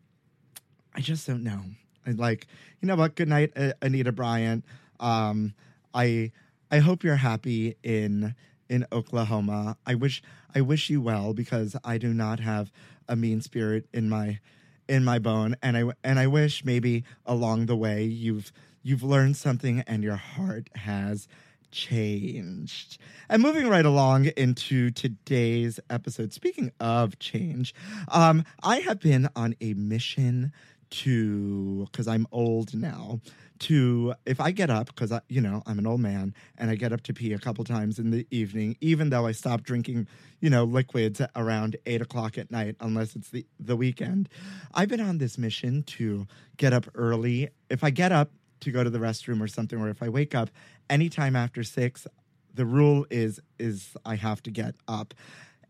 I 0.94 1.00
just 1.00 1.26
don't 1.26 1.42
know. 1.42 1.61
Like, 2.06 2.46
you 2.80 2.87
know 2.87 2.96
what? 2.96 3.16
Good 3.16 3.28
night, 3.28 3.52
Anita 3.82 4.12
Bryant. 4.12 4.64
Um, 5.00 5.54
I 5.92 6.30
I 6.70 6.78
hope 6.78 7.02
you're 7.02 7.16
happy 7.16 7.76
in 7.82 8.35
in 8.68 8.87
Oklahoma. 8.92 9.76
I 9.87 9.94
wish 9.94 10.23
I 10.54 10.61
wish 10.61 10.90
you 10.90 11.00
well 11.00 11.35
because 11.35 11.76
I 11.85 11.99
do 11.99 12.14
not 12.14 12.40
have 12.40 12.73
a 13.08 13.16
mean 13.16 13.40
spirit 13.40 13.86
in 13.92 14.08
my 14.08 14.40
in 14.88 15.04
my 15.04 15.18
bone, 15.18 15.56
and 15.62 15.76
I 15.76 15.92
and 16.04 16.18
I 16.18 16.26
wish 16.26 16.64
maybe 16.64 17.04
along 17.25 17.66
the 17.66 17.76
way 17.76 18.04
you've 18.04 18.52
you've 18.82 19.02
learned 19.02 19.36
something 19.36 19.82
and 19.86 20.02
your 20.02 20.16
heart 20.16 20.68
has 20.76 21.26
changed. 21.70 22.98
And 23.28 23.42
moving 23.42 23.68
right 23.68 23.84
along 23.84 24.26
into 24.36 24.90
today's 24.90 25.80
episode, 25.90 26.32
speaking 26.32 26.70
of 26.80 27.18
change, 27.18 27.75
um, 28.08 28.44
I 28.62 28.78
have 28.80 29.00
been 29.00 29.28
on 29.34 29.56
a 29.60 29.75
mission 29.75 30.52
to, 30.90 31.87
because 31.90 32.09
I'm 32.09 32.26
old 32.33 32.75
now, 32.75 33.21
to, 33.61 34.14
if 34.26 34.40
I 34.40 34.50
get 34.50 34.69
up, 34.71 34.87
because, 34.87 35.12
I, 35.12 35.21
you 35.28 35.40
know, 35.40 35.62
I'm 35.66 35.78
an 35.78 35.87
old 35.87 36.00
man 36.00 36.35
and 36.59 36.71
I 36.71 36.75
get 36.75 36.93
up 36.93 37.02
to 37.05 37.14
pee 37.14 37.33
a 37.33 37.38
couple 37.38 37.64
times 37.64 37.99
in 37.99 38.11
the 38.11 38.26
evening, 38.31 38.76
even 38.81 39.11
though 39.11 39.26
I 39.26 39.33
stop 39.33 39.62
drinking, 39.62 40.09
you 40.40 40.50
know, 40.50 40.64
liquids 40.64 41.23
around 41.35 41.76
eight 41.87 42.02
o'clock 42.02 42.37
at 42.38 42.50
night, 42.50 42.76
unless 42.81 43.16
it's 43.16 43.31
the, 43.31 43.47
the 43.59 43.76
weekend, 43.76 44.28
I've 44.75 44.88
been 44.88 45.00
on 45.00 45.19
this 45.19 45.38
mission 45.38 45.83
to 45.85 46.26
get 46.57 46.73
up 46.73 46.87
early. 46.95 47.49
If 47.71 47.83
I 47.83 47.90
get 47.90 48.12
up, 48.12 48.31
to 48.61 48.71
go 48.71 48.83
to 48.83 48.90
the 48.90 48.99
restroom 48.99 49.43
or 49.43 49.49
something, 49.49 49.78
or 49.78 49.88
if 49.88 50.02
I 50.02 50.09
wake 50.09 50.35
up 50.35 50.50
anytime 50.88 51.37
after 51.37 51.62
six, 51.62 52.07
the 52.55 52.64
rule 52.64 53.07
is 53.11 53.38
is 53.59 53.90
I 54.05 54.16
have 54.16 54.43
to 54.45 54.50
get 54.50 54.75
up. 54.88 55.14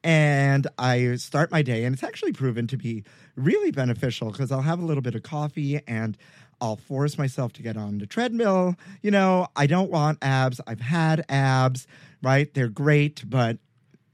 And 0.06 0.68
I 0.78 1.16
start 1.16 1.50
my 1.50 1.62
day, 1.62 1.84
and 1.84 1.92
it's 1.92 2.04
actually 2.04 2.30
proven 2.30 2.68
to 2.68 2.76
be 2.76 3.02
really 3.34 3.72
beneficial 3.72 4.30
because 4.30 4.52
I'll 4.52 4.62
have 4.62 4.78
a 4.78 4.84
little 4.84 5.02
bit 5.02 5.16
of 5.16 5.25
coffee 5.25 5.80
and 5.88 6.16
I'll 6.60 6.76
force 6.76 7.18
myself 7.18 7.52
to 7.54 7.62
get 7.62 7.76
on 7.76 7.98
the 7.98 8.06
treadmill. 8.06 8.76
You 9.02 9.10
know, 9.10 9.48
I 9.56 9.66
don't 9.66 9.90
want 9.90 10.18
abs. 10.22 10.60
I've 10.64 10.80
had 10.80 11.25
abs, 11.28 11.88
right? 12.22 12.54
They're 12.54 12.68
great, 12.68 13.25
but 13.28 13.58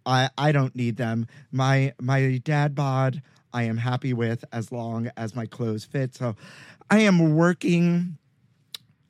I 0.06 0.30
I 0.38 0.50
don't 0.50 0.74
need 0.74 0.96
them. 0.96 1.26
My 1.50 1.92
my 2.00 2.40
dad 2.42 2.74
bod 2.74 3.20
I 3.52 3.64
am 3.64 3.76
happy 3.76 4.14
with 4.14 4.46
as 4.50 4.72
long 4.72 5.10
as 5.14 5.36
my 5.36 5.44
clothes 5.44 5.84
fit. 5.84 6.14
So 6.14 6.36
I 6.90 7.00
am 7.00 7.36
working 7.36 8.16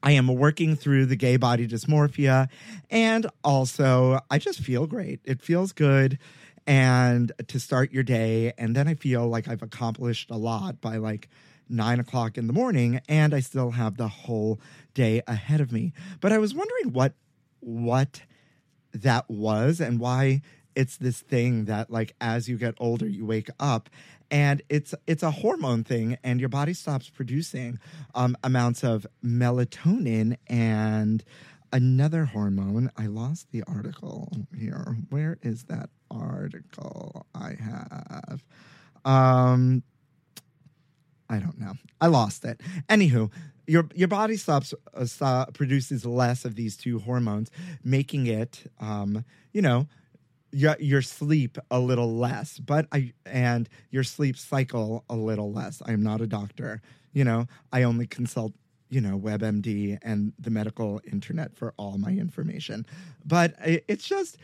I 0.03 0.12
am 0.12 0.27
working 0.27 0.75
through 0.75 1.07
the 1.07 1.14
gay 1.14 1.37
body 1.37 1.68
dysmorphia. 1.68 2.49
And 2.90 3.29
also, 3.45 4.18
I 4.31 4.38
just 4.38 4.59
feel 4.59 4.88
great. 4.88 5.21
It 5.25 5.40
feels 5.40 5.73
good. 5.73 6.18
And 6.66 7.33
to 7.48 7.59
start 7.59 7.92
your 7.92 8.03
day. 8.03 8.53
And 8.57 8.75
then 8.77 8.88
I 8.88 8.94
feel 8.94 9.27
like 9.29 9.48
I've 9.48 9.62
accomplished 9.62 10.31
a 10.31 10.37
lot 10.37 10.81
by 10.81 10.96
like 10.96 11.29
nine 11.68 11.98
o'clock 12.01 12.38
in 12.38 12.46
the 12.46 12.53
morning. 12.53 13.01
And 13.09 13.35
I 13.35 13.40
still 13.40 13.72
have 13.72 13.96
the 13.96 14.09
whole 14.09 14.61
day 14.94 15.22
ahead 15.27 15.61
of 15.61 15.72
me. 15.72 15.92
But 16.20 16.33
I 16.33 16.38
was 16.38 16.55
wondering 16.55 16.92
what, 16.92 17.14
what 17.61 18.22
that 18.92 19.29
was 19.29 19.81
and 19.81 19.98
why 19.98 20.42
it's 20.75 20.96
this 20.96 21.20
thing 21.20 21.66
that 21.66 21.90
like 21.90 22.14
as 22.20 22.48
you 22.48 22.57
get 22.57 22.75
older 22.79 23.07
you 23.07 23.27
wake 23.27 23.51
up 23.61 23.90
and 24.31 24.62
it's 24.68 24.94
it's 25.07 25.22
a 25.22 25.31
hormone 25.31 25.85
thing 25.85 26.16
and 26.25 26.40
your 26.40 26.48
body 26.48 26.72
stops 26.72 27.11
producing 27.11 27.79
um, 28.14 28.37
amounts 28.42 28.83
of 28.83 29.07
melatonin 29.25 30.37
and 30.46 31.25
another 31.73 32.27
hormone 32.27 32.91
i 32.97 33.07
lost 33.07 33.51
the 33.51 33.63
article 33.67 34.31
here. 34.57 34.97
Where 35.11 35.39
is 35.43 35.65
that 35.65 35.91
article 36.11 37.27
i 37.35 37.55
have? 37.61 38.45
Um 39.05 39.83
i 41.31 41.39
don't 41.39 41.59
know. 41.59 41.73
I 42.01 42.07
lost 42.09 42.45
it. 42.45 42.61
Anywho 42.89 43.31
your 43.67 43.89
your 43.95 44.09
body 44.09 44.37
stops 44.37 44.75
uh, 44.95 45.05
stop, 45.05 45.55
produces 45.55 46.05
less 46.05 46.45
of 46.45 46.57
these 46.57 46.77
two 46.77 46.99
hormones 46.99 47.51
making 47.85 48.27
it 48.27 48.71
um 48.81 49.25
you 49.53 49.63
know 49.63 49.87
your 50.51 50.77
your 50.81 51.01
sleep 51.03 51.59
a 51.71 51.81
little 51.81 52.15
less. 52.15 52.59
But 52.59 52.87
i 52.93 53.13
and 53.25 53.69
your 53.91 54.05
sleep 54.05 54.37
cycle 54.37 55.05
a 55.09 55.17
little 55.17 55.53
less. 55.53 55.81
I'm 55.87 56.03
not 56.03 56.21
a 56.21 56.27
doctor. 56.27 56.83
You 57.15 57.25
know 57.25 57.47
i 57.73 57.83
only 57.83 58.07
consult 58.07 58.53
you 58.92 59.00
know 59.00 59.18
webmd 59.18 59.98
and 60.02 60.33
the 60.38 60.50
medical 60.50 61.00
internet 61.11 61.57
for 61.57 61.72
all 61.76 61.98
my 61.98 62.11
information. 62.11 62.87
But 63.24 63.55
it's 63.62 64.07
just 64.07 64.38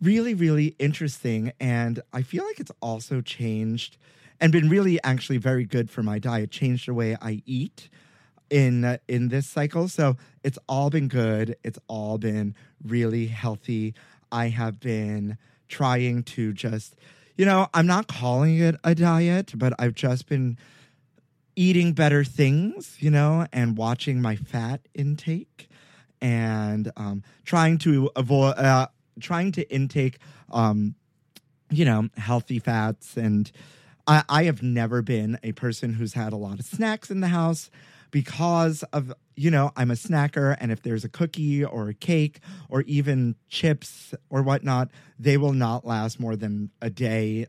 really 0.00 0.32
really 0.32 0.76
interesting 0.78 1.50
and 1.58 2.00
i 2.12 2.22
feel 2.22 2.44
like 2.44 2.60
it's 2.60 2.70
also 2.80 3.20
changed 3.20 3.96
and 4.40 4.52
been 4.52 4.68
really 4.68 5.02
actually 5.02 5.38
very 5.38 5.64
good 5.64 5.90
for 5.90 6.04
my 6.04 6.20
diet 6.20 6.52
changed 6.52 6.86
the 6.86 6.94
way 6.94 7.16
i 7.20 7.42
eat 7.46 7.88
in 8.50 8.84
uh, 8.84 8.98
in 9.08 9.28
this 9.28 9.46
cycle. 9.46 9.88
So 9.88 10.16
it's 10.42 10.58
all 10.68 10.90
been 10.90 11.08
good. 11.08 11.56
It's 11.62 11.78
all 11.88 12.18
been 12.18 12.54
really 12.84 13.26
healthy. 13.26 13.94
I 14.30 14.48
have 14.48 14.80
been 14.80 15.38
trying 15.68 16.22
to 16.22 16.52
just, 16.52 16.96
you 17.36 17.44
know, 17.44 17.68
I'm 17.74 17.86
not 17.86 18.08
calling 18.08 18.58
it 18.58 18.76
a 18.84 18.94
diet, 18.94 19.52
but 19.54 19.72
I've 19.78 19.94
just 19.94 20.26
been 20.28 20.58
eating 21.58 21.92
better 21.92 22.22
things, 22.22 22.96
you 23.00 23.10
know, 23.10 23.44
and 23.52 23.76
watching 23.76 24.22
my 24.22 24.36
fat 24.36 24.80
intake 24.94 25.68
and 26.20 26.92
um, 26.96 27.24
trying 27.44 27.78
to 27.78 28.08
avoid, 28.14 28.56
uh, 28.56 28.86
trying 29.18 29.50
to 29.50 29.68
intake, 29.68 30.18
um, 30.52 30.94
you 31.68 31.84
know, 31.84 32.08
healthy 32.16 32.60
fats. 32.60 33.16
And 33.16 33.50
I, 34.06 34.22
I 34.28 34.44
have 34.44 34.62
never 34.62 35.02
been 35.02 35.36
a 35.42 35.50
person 35.50 35.94
who's 35.94 36.12
had 36.12 36.32
a 36.32 36.36
lot 36.36 36.60
of 36.60 36.64
snacks 36.64 37.10
in 37.10 37.18
the 37.20 37.28
house 37.28 37.70
because 38.12 38.84
of 38.94 39.12
you 39.36 39.50
know 39.50 39.70
i'm 39.76 39.90
a 39.90 39.94
snacker 39.94 40.56
and 40.60 40.72
if 40.72 40.80
there's 40.82 41.04
a 41.04 41.10
cookie 41.10 41.62
or 41.62 41.90
a 41.90 41.94
cake 41.94 42.40
or 42.70 42.80
even 42.86 43.36
chips 43.50 44.14
or 44.30 44.42
whatnot 44.42 44.88
they 45.18 45.36
will 45.36 45.52
not 45.52 45.84
last 45.84 46.18
more 46.18 46.34
than 46.34 46.70
a 46.80 46.88
day 46.88 47.46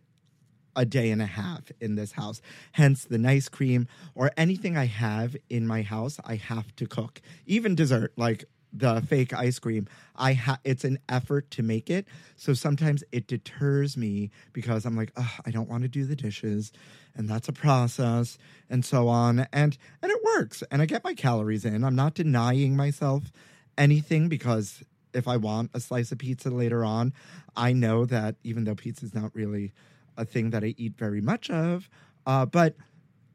a 0.76 0.86
day 0.86 1.12
and 1.12 1.22
a 1.22 1.26
half 1.26 1.72
in 1.80 1.96
this 1.96 2.14
house. 2.14 2.42
Hence 2.74 3.06
the 3.06 3.18
nice 3.18 3.50
cream 3.50 3.88
or 4.16 4.32
anything 4.38 4.78
i 4.78 4.86
have 4.86 5.36
in 5.50 5.68
my 5.68 5.82
house 5.82 6.20
i 6.26 6.36
have 6.36 6.76
to 6.78 6.86
cook. 6.86 7.22
Even 7.46 7.76
dessert 7.76 8.14
like 8.18 8.46
the 8.72 9.02
fake 9.02 9.34
ice 9.34 9.58
cream 9.58 9.88
i 10.16 10.34
ha- 10.34 10.60
it's 10.64 10.84
an 10.84 11.00
effort 11.10 11.50
to 11.52 11.64
make 11.64 11.90
it. 11.90 12.06
So 12.36 12.54
sometimes 12.54 13.04
it 13.12 13.28
deters 13.28 13.98
me 13.98 14.30
because 14.54 14.86
i'm 14.86 14.96
like 14.96 15.12
i 15.46 15.52
don't 15.52 15.70
want 15.70 15.84
to 15.84 15.90
do 15.90 16.06
the 16.06 16.16
dishes 16.16 16.72
and 17.16 17.28
that's 17.28 17.50
a 17.50 17.54
process 17.54 18.38
and 18.70 18.86
so 18.86 19.08
on 19.08 19.48
and 19.52 19.78
and 20.02 20.12
it 20.12 20.24
works 20.24 20.64
and 20.72 20.82
i 20.82 20.86
get 20.86 21.04
my 21.04 21.14
calories 21.14 21.66
in. 21.66 21.84
I'm 21.84 21.96
not 21.96 22.14
denying 22.14 22.76
myself 22.76 23.32
anything 23.78 24.30
because 24.30 24.84
if 25.14 25.28
i 25.28 25.38
want 25.38 25.72
a 25.74 25.80
slice 25.80 26.12
of 26.12 26.20
pizza 26.20 26.50
later 26.50 26.86
on 26.86 27.14
i 27.56 27.74
know 27.74 28.06
that 28.06 28.36
even 28.44 28.64
though 28.66 28.76
pizza's 28.76 29.16
not 29.16 29.34
really 29.34 29.74
a 30.20 30.26
thing 30.26 30.52
that 30.52 30.64
i 30.64 30.76
eat 30.78 30.96
very 30.98 31.22
much 31.22 31.50
of 31.50 31.90
uh, 32.26 32.46
but 32.46 32.76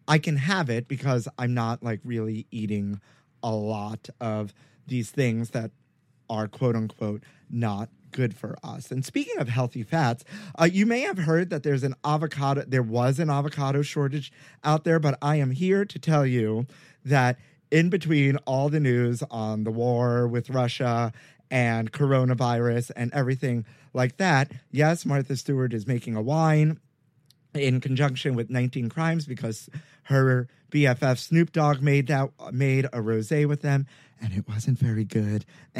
i 0.06 0.18
can 0.18 0.36
have 0.36 0.70
it 0.70 0.86
because 0.86 1.26
i'm 1.38 1.54
not 1.54 1.82
like 1.82 2.00
really 2.04 2.46
eating 2.50 3.00
a 3.42 3.50
lot 3.50 4.08
of 4.20 4.54
these 4.86 5.10
things 5.10 5.50
that 5.50 5.70
are 6.30 6.48
quote 6.48 6.76
unquote 6.76 7.22
not 7.50 7.88
good 8.14 8.34
for 8.34 8.56
us. 8.62 8.90
And 8.90 9.04
speaking 9.04 9.38
of 9.38 9.48
healthy 9.48 9.82
fats, 9.82 10.24
uh, 10.58 10.68
you 10.70 10.86
may 10.86 11.00
have 11.00 11.18
heard 11.18 11.50
that 11.50 11.64
there's 11.64 11.82
an 11.82 11.94
avocado, 12.04 12.64
there 12.66 12.82
was 12.82 13.18
an 13.18 13.28
avocado 13.28 13.82
shortage 13.82 14.32
out 14.62 14.84
there, 14.84 14.98
but 14.98 15.18
I 15.20 15.36
am 15.36 15.50
here 15.50 15.84
to 15.84 15.98
tell 15.98 16.24
you 16.24 16.66
that 17.04 17.38
in 17.70 17.90
between 17.90 18.36
all 18.46 18.68
the 18.68 18.78
news 18.78 19.22
on 19.30 19.64
the 19.64 19.70
war 19.72 20.28
with 20.28 20.48
Russia 20.48 21.12
and 21.54 21.90
coronavirus 21.92 22.90
and 22.96 23.14
everything 23.14 23.64
like 23.92 24.16
that, 24.16 24.50
yes, 24.72 25.06
Martha 25.06 25.36
Stewart 25.36 25.72
is 25.72 25.86
making 25.86 26.16
a 26.16 26.20
wine 26.20 26.80
in 27.54 27.80
conjunction 27.80 28.34
with 28.34 28.50
19 28.50 28.88
Crimes 28.88 29.24
because 29.24 29.70
her 30.04 30.48
BFF 30.72 31.16
Snoop 31.16 31.52
Dogg 31.52 31.80
made 31.80 32.08
that 32.08 32.30
made 32.52 32.86
a 32.86 32.98
rosé 32.98 33.46
with 33.46 33.62
them 33.62 33.86
and 34.20 34.32
it 34.32 34.48
wasn't 34.48 34.80
very 34.80 35.04
good. 35.04 35.44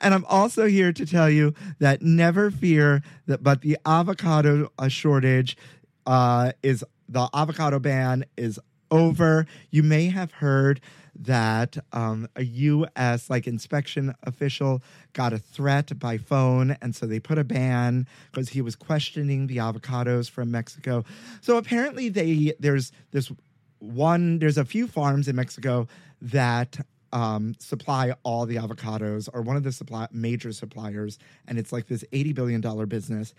and 0.00 0.14
I'm 0.14 0.24
also 0.24 0.64
here 0.64 0.94
to 0.94 1.04
tell 1.04 1.28
you 1.28 1.52
that 1.80 2.00
never 2.00 2.50
fear 2.50 3.02
that 3.26 3.42
but 3.42 3.60
the 3.60 3.76
avocado 3.84 4.72
uh, 4.78 4.88
shortage 4.88 5.58
uh, 6.06 6.52
is 6.62 6.82
the 7.10 7.28
avocado 7.34 7.78
ban 7.78 8.24
is 8.38 8.58
over. 8.90 9.46
You 9.70 9.82
may 9.82 10.06
have 10.06 10.32
heard 10.32 10.80
that 11.20 11.78
um, 11.92 12.28
a 12.36 12.44
U.S. 12.44 13.30
like 13.30 13.46
inspection 13.46 14.14
official 14.24 14.82
got 15.12 15.32
a 15.32 15.38
threat 15.38 15.98
by 15.98 16.18
phone, 16.18 16.76
and 16.82 16.94
so 16.94 17.06
they 17.06 17.20
put 17.20 17.38
a 17.38 17.44
ban 17.44 18.06
because 18.30 18.50
he 18.50 18.60
was 18.60 18.76
questioning 18.76 19.46
the 19.46 19.58
avocados 19.58 20.30
from 20.30 20.50
Mexico. 20.50 21.04
So 21.40 21.56
apparently, 21.56 22.08
they 22.08 22.54
there's 22.58 22.92
this 23.12 23.30
one 23.78 24.38
there's 24.38 24.58
a 24.58 24.64
few 24.64 24.86
farms 24.86 25.28
in 25.28 25.36
Mexico 25.36 25.86
that 26.20 26.78
um, 27.12 27.54
supply 27.58 28.14
all 28.24 28.46
the 28.46 28.56
avocados, 28.56 29.28
or 29.32 29.42
one 29.42 29.56
of 29.56 29.62
the 29.62 29.72
supply 29.72 30.08
major 30.12 30.52
suppliers, 30.52 31.18
and 31.46 31.58
it's 31.58 31.72
like 31.72 31.86
this 31.86 32.04
eighty 32.12 32.32
billion 32.32 32.60
dollar 32.60 32.86
business. 32.86 33.34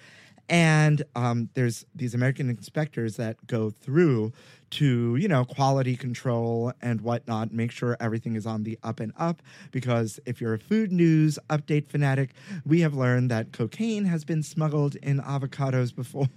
And 0.49 1.03
um, 1.15 1.49
there's 1.55 1.85
these 1.93 2.13
American 2.13 2.49
inspectors 2.49 3.17
that 3.17 3.45
go 3.47 3.69
through 3.69 4.31
to, 4.69 5.15
you 5.17 5.27
know, 5.27 5.43
quality 5.43 5.95
control 5.95 6.71
and 6.81 7.01
whatnot, 7.01 7.51
make 7.51 7.71
sure 7.71 7.97
everything 7.99 8.35
is 8.35 8.45
on 8.45 8.63
the 8.63 8.77
up 8.83 8.99
and 8.99 9.11
up. 9.17 9.41
Because 9.71 10.19
if 10.25 10.39
you're 10.39 10.53
a 10.53 10.59
food 10.59 10.91
news 10.91 11.37
update 11.49 11.87
fanatic, 11.87 12.31
we 12.65 12.81
have 12.81 12.93
learned 12.93 13.29
that 13.31 13.51
cocaine 13.51 14.05
has 14.05 14.23
been 14.23 14.41
smuggled 14.41 14.95
in 14.95 15.19
avocados 15.19 15.93
before. 15.95 16.29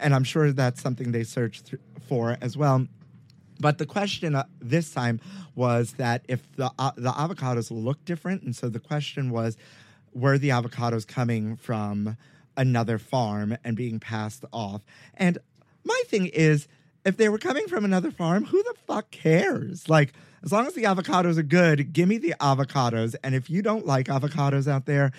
and 0.00 0.14
I'm 0.14 0.24
sure 0.24 0.52
that's 0.52 0.82
something 0.82 1.12
they 1.12 1.24
search 1.24 1.62
th- 1.62 1.80
for 2.08 2.36
as 2.40 2.56
well. 2.56 2.86
But 3.60 3.78
the 3.78 3.86
question 3.86 4.34
uh, 4.34 4.44
this 4.60 4.92
time 4.92 5.20
was 5.54 5.92
that 5.92 6.24
if 6.28 6.50
the 6.56 6.72
uh, 6.78 6.90
the 6.96 7.12
avocados 7.12 7.70
look 7.70 8.04
different, 8.04 8.42
and 8.42 8.54
so 8.54 8.68
the 8.68 8.80
question 8.80 9.30
was, 9.30 9.56
were 10.12 10.38
the 10.38 10.48
avocados 10.48 11.06
coming 11.06 11.56
from 11.56 12.16
another 12.56 12.98
farm 12.98 13.56
and 13.64 13.76
being 13.76 14.00
passed 14.00 14.44
off? 14.52 14.82
And 15.14 15.38
my 15.84 16.02
thing 16.06 16.26
is, 16.26 16.66
if 17.04 17.16
they 17.16 17.28
were 17.28 17.38
coming 17.38 17.68
from 17.68 17.84
another 17.84 18.10
farm, 18.10 18.44
who 18.44 18.62
the 18.62 18.74
fuck 18.86 19.10
cares? 19.10 19.88
Like, 19.88 20.12
as 20.42 20.52
long 20.52 20.66
as 20.66 20.74
the 20.74 20.84
avocados 20.84 21.38
are 21.38 21.42
good, 21.42 21.92
give 21.92 22.08
me 22.08 22.18
the 22.18 22.34
avocados. 22.40 23.14
And 23.22 23.34
if 23.34 23.50
you 23.50 23.62
don't 23.62 23.86
like 23.86 24.06
avocados 24.06 24.66
out 24.68 24.86
there, 24.86 25.12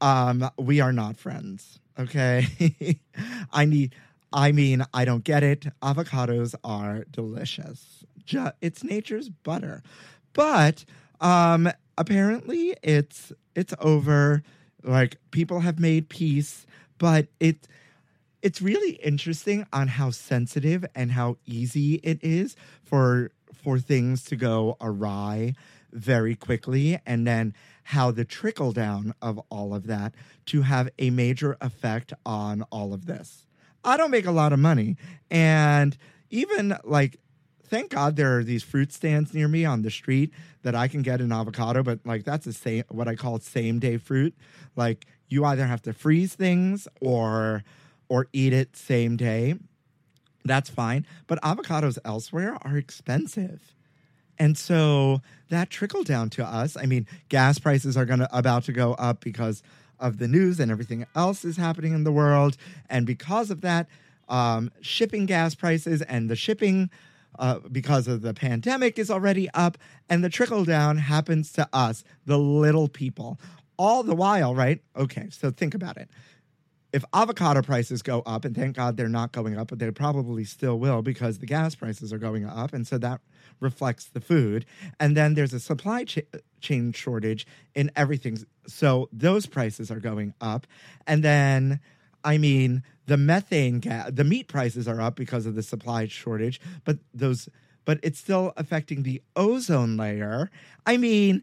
um, 0.00 0.50
we 0.58 0.80
are 0.80 0.92
not 0.92 1.16
friends. 1.16 1.78
Okay, 1.98 2.98
I 3.52 3.64
need. 3.64 3.94
I 4.32 4.52
mean, 4.52 4.84
I 4.94 5.04
don't 5.04 5.24
get 5.24 5.42
it. 5.42 5.66
Avocados 5.82 6.54
are 6.62 7.04
delicious. 7.10 8.04
It's 8.60 8.84
nature's 8.84 9.28
butter. 9.28 9.82
But 10.32 10.84
um 11.20 11.68
apparently 11.98 12.76
it's 12.82 13.32
it's 13.54 13.74
over. 13.80 14.42
Like 14.82 15.16
people 15.30 15.60
have 15.60 15.78
made 15.78 16.08
peace, 16.08 16.66
but 16.98 17.28
it 17.38 17.68
it's 18.42 18.62
really 18.62 18.92
interesting 18.92 19.66
on 19.72 19.88
how 19.88 20.10
sensitive 20.10 20.84
and 20.94 21.12
how 21.12 21.36
easy 21.46 21.96
it 21.96 22.18
is 22.22 22.56
for 22.82 23.32
for 23.52 23.78
things 23.78 24.24
to 24.24 24.36
go 24.36 24.76
awry 24.80 25.54
very 25.92 26.34
quickly 26.34 26.98
and 27.04 27.26
then 27.26 27.54
how 27.84 28.10
the 28.10 28.24
trickle 28.24 28.72
down 28.72 29.14
of 29.20 29.40
all 29.50 29.74
of 29.74 29.86
that 29.86 30.14
to 30.46 30.62
have 30.62 30.88
a 30.98 31.10
major 31.10 31.56
effect 31.60 32.12
on 32.24 32.62
all 32.70 32.94
of 32.94 33.06
this. 33.06 33.46
I 33.84 33.96
don't 33.96 34.10
make 34.10 34.26
a 34.26 34.30
lot 34.30 34.52
of 34.52 34.58
money. 34.58 34.96
And 35.30 35.96
even 36.30 36.76
like, 36.84 37.18
thank 37.70 37.90
God 37.90 38.16
there 38.16 38.38
are 38.38 38.44
these 38.44 38.64
fruit 38.64 38.92
stands 38.92 39.32
near 39.32 39.46
me 39.48 39.64
on 39.64 39.82
the 39.82 39.90
street 39.90 40.32
that 40.62 40.74
I 40.74 40.88
can 40.88 41.02
get 41.02 41.20
an 41.20 41.32
avocado, 41.32 41.82
but 41.82 42.00
like 42.04 42.24
that's 42.24 42.44
the 42.44 42.52
same 42.52 42.82
what 42.88 43.08
I 43.08 43.14
call 43.14 43.38
same 43.38 43.78
day 43.78 43.96
fruit. 43.96 44.34
Like 44.76 45.06
you 45.28 45.44
either 45.44 45.66
have 45.66 45.80
to 45.82 45.92
freeze 45.92 46.34
things 46.34 46.88
or 47.00 47.62
or 48.08 48.26
eat 48.32 48.52
it 48.52 48.76
same 48.76 49.16
day. 49.16 49.54
That's 50.44 50.68
fine. 50.68 51.06
But 51.28 51.40
avocados 51.42 51.98
elsewhere 52.04 52.58
are 52.62 52.76
expensive. 52.76 53.74
And 54.38 54.58
so 54.58 55.20
that 55.50 55.70
trickled 55.70 56.06
down 56.06 56.30
to 56.30 56.44
us. 56.44 56.76
I 56.76 56.86
mean, 56.86 57.06
gas 57.28 57.58
prices 57.58 57.96
are 57.96 58.04
gonna 58.04 58.28
about 58.32 58.64
to 58.64 58.72
go 58.72 58.94
up 58.94 59.20
because 59.20 59.62
of 60.00 60.18
the 60.18 60.26
news 60.26 60.58
and 60.58 60.72
everything 60.72 61.06
else 61.14 61.44
is 61.44 61.56
happening 61.56 61.92
in 61.92 62.04
the 62.04 62.12
world. 62.12 62.56
And 62.88 63.06
because 63.06 63.50
of 63.50 63.60
that, 63.60 63.86
um, 64.28 64.70
shipping 64.80 65.26
gas 65.26 65.54
prices 65.54 66.02
and 66.02 66.30
the 66.30 66.36
shipping 66.36 66.90
uh, 67.38 67.60
because 67.70 68.08
of 68.08 68.22
the 68.22 68.34
pandemic 68.34 68.98
is 68.98 69.10
already 69.10 69.48
up, 69.50 69.78
and 70.08 70.22
the 70.24 70.28
trickle 70.28 70.64
down 70.64 70.98
happens 70.98 71.52
to 71.52 71.68
us, 71.72 72.04
the 72.26 72.38
little 72.38 72.88
people. 72.88 73.38
All 73.78 74.02
the 74.02 74.14
while, 74.14 74.54
right? 74.54 74.82
Okay, 74.96 75.28
so 75.30 75.50
think 75.50 75.74
about 75.74 75.96
it. 75.96 76.10
If 76.92 77.04
avocado 77.14 77.62
prices 77.62 78.02
go 78.02 78.20
up, 78.26 78.44
and 78.44 78.54
thank 78.54 78.76
God 78.76 78.96
they're 78.96 79.08
not 79.08 79.32
going 79.32 79.56
up, 79.56 79.68
but 79.68 79.78
they 79.78 79.90
probably 79.90 80.44
still 80.44 80.78
will 80.78 81.02
because 81.02 81.38
the 81.38 81.46
gas 81.46 81.74
prices 81.74 82.12
are 82.12 82.18
going 82.18 82.44
up, 82.44 82.72
and 82.72 82.86
so 82.86 82.98
that 82.98 83.20
reflects 83.60 84.06
the 84.06 84.20
food. 84.20 84.66
And 84.98 85.16
then 85.16 85.34
there's 85.34 85.52
a 85.52 85.60
supply 85.60 86.04
cha- 86.04 86.22
chain 86.60 86.92
shortage 86.92 87.46
in 87.74 87.90
everything. 87.94 88.38
So 88.66 89.08
those 89.12 89.46
prices 89.46 89.90
are 89.90 90.00
going 90.00 90.34
up. 90.40 90.66
And 91.06 91.22
then, 91.22 91.80
I 92.24 92.38
mean, 92.38 92.82
the 93.06 93.16
methane 93.16 93.80
gas, 93.80 94.10
the 94.12 94.24
meat 94.24 94.48
prices 94.48 94.86
are 94.86 95.00
up 95.00 95.16
because 95.16 95.46
of 95.46 95.54
the 95.54 95.62
supply 95.62 96.06
shortage, 96.06 96.60
but 96.84 96.98
those, 97.12 97.48
but 97.84 97.98
it's 98.02 98.18
still 98.18 98.52
affecting 98.56 99.02
the 99.02 99.22
ozone 99.36 99.96
layer. 99.96 100.50
I 100.86 100.96
mean, 100.96 101.42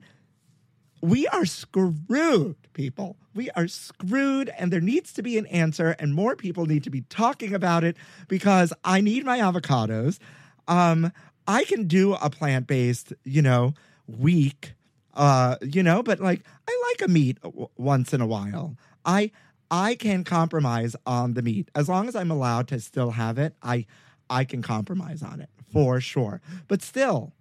we 1.02 1.28
are 1.28 1.46
screwed, 1.46 2.56
people. 2.74 3.18
We 3.36 3.50
are 3.52 3.68
screwed, 3.68 4.50
and 4.58 4.72
there 4.72 4.82
needs 4.82 5.14
to 5.14 5.22
be 5.22 5.38
an 5.38 5.46
answer, 5.48 5.96
and 6.00 6.14
more 6.14 6.36
people 6.36 6.66
need 6.66 6.84
to 6.86 6.90
be 6.90 7.02
talking 7.02 7.54
about 7.54 7.84
it 7.84 7.98
because 8.28 8.74
I 8.84 9.02
need 9.02 9.26
my 9.26 9.40
avocados. 9.40 10.20
Um, 10.68 11.12
I 11.48 11.64
can 11.64 11.88
do 11.88 12.14
a 12.14 12.30
plant 12.30 12.68
based, 12.68 13.14
you 13.24 13.42
know, 13.42 13.74
week, 14.08 14.74
uh, 15.14 15.56
you 15.62 15.84
know, 15.84 16.02
but 16.02 16.20
like 16.20 16.42
I 16.68 16.84
like 16.92 17.08
a 17.08 17.12
meat 17.12 17.42
w- 17.42 17.70
once 17.78 18.14
in 18.14 18.22
a 18.22 18.28
while. 18.28 18.76
I 19.06 19.32
I 19.70 19.96
can 19.96 20.24
compromise 20.24 20.96
on 21.06 21.34
the 21.34 21.42
meat 21.42 21.70
as 21.76 21.90
long 21.90 22.08
as 22.08 22.16
I'm 22.16 22.32
allowed 22.32 22.68
to 22.70 22.80
still 22.80 23.12
have 23.12 23.38
it. 23.38 23.56
I 23.62 23.86
I 24.30 24.44
can 24.44 24.62
compromise 24.62 25.24
on 25.24 25.42
it 25.42 25.50
for 25.72 26.00
sure. 26.02 26.42
But 26.68 26.82
still, 26.82 27.34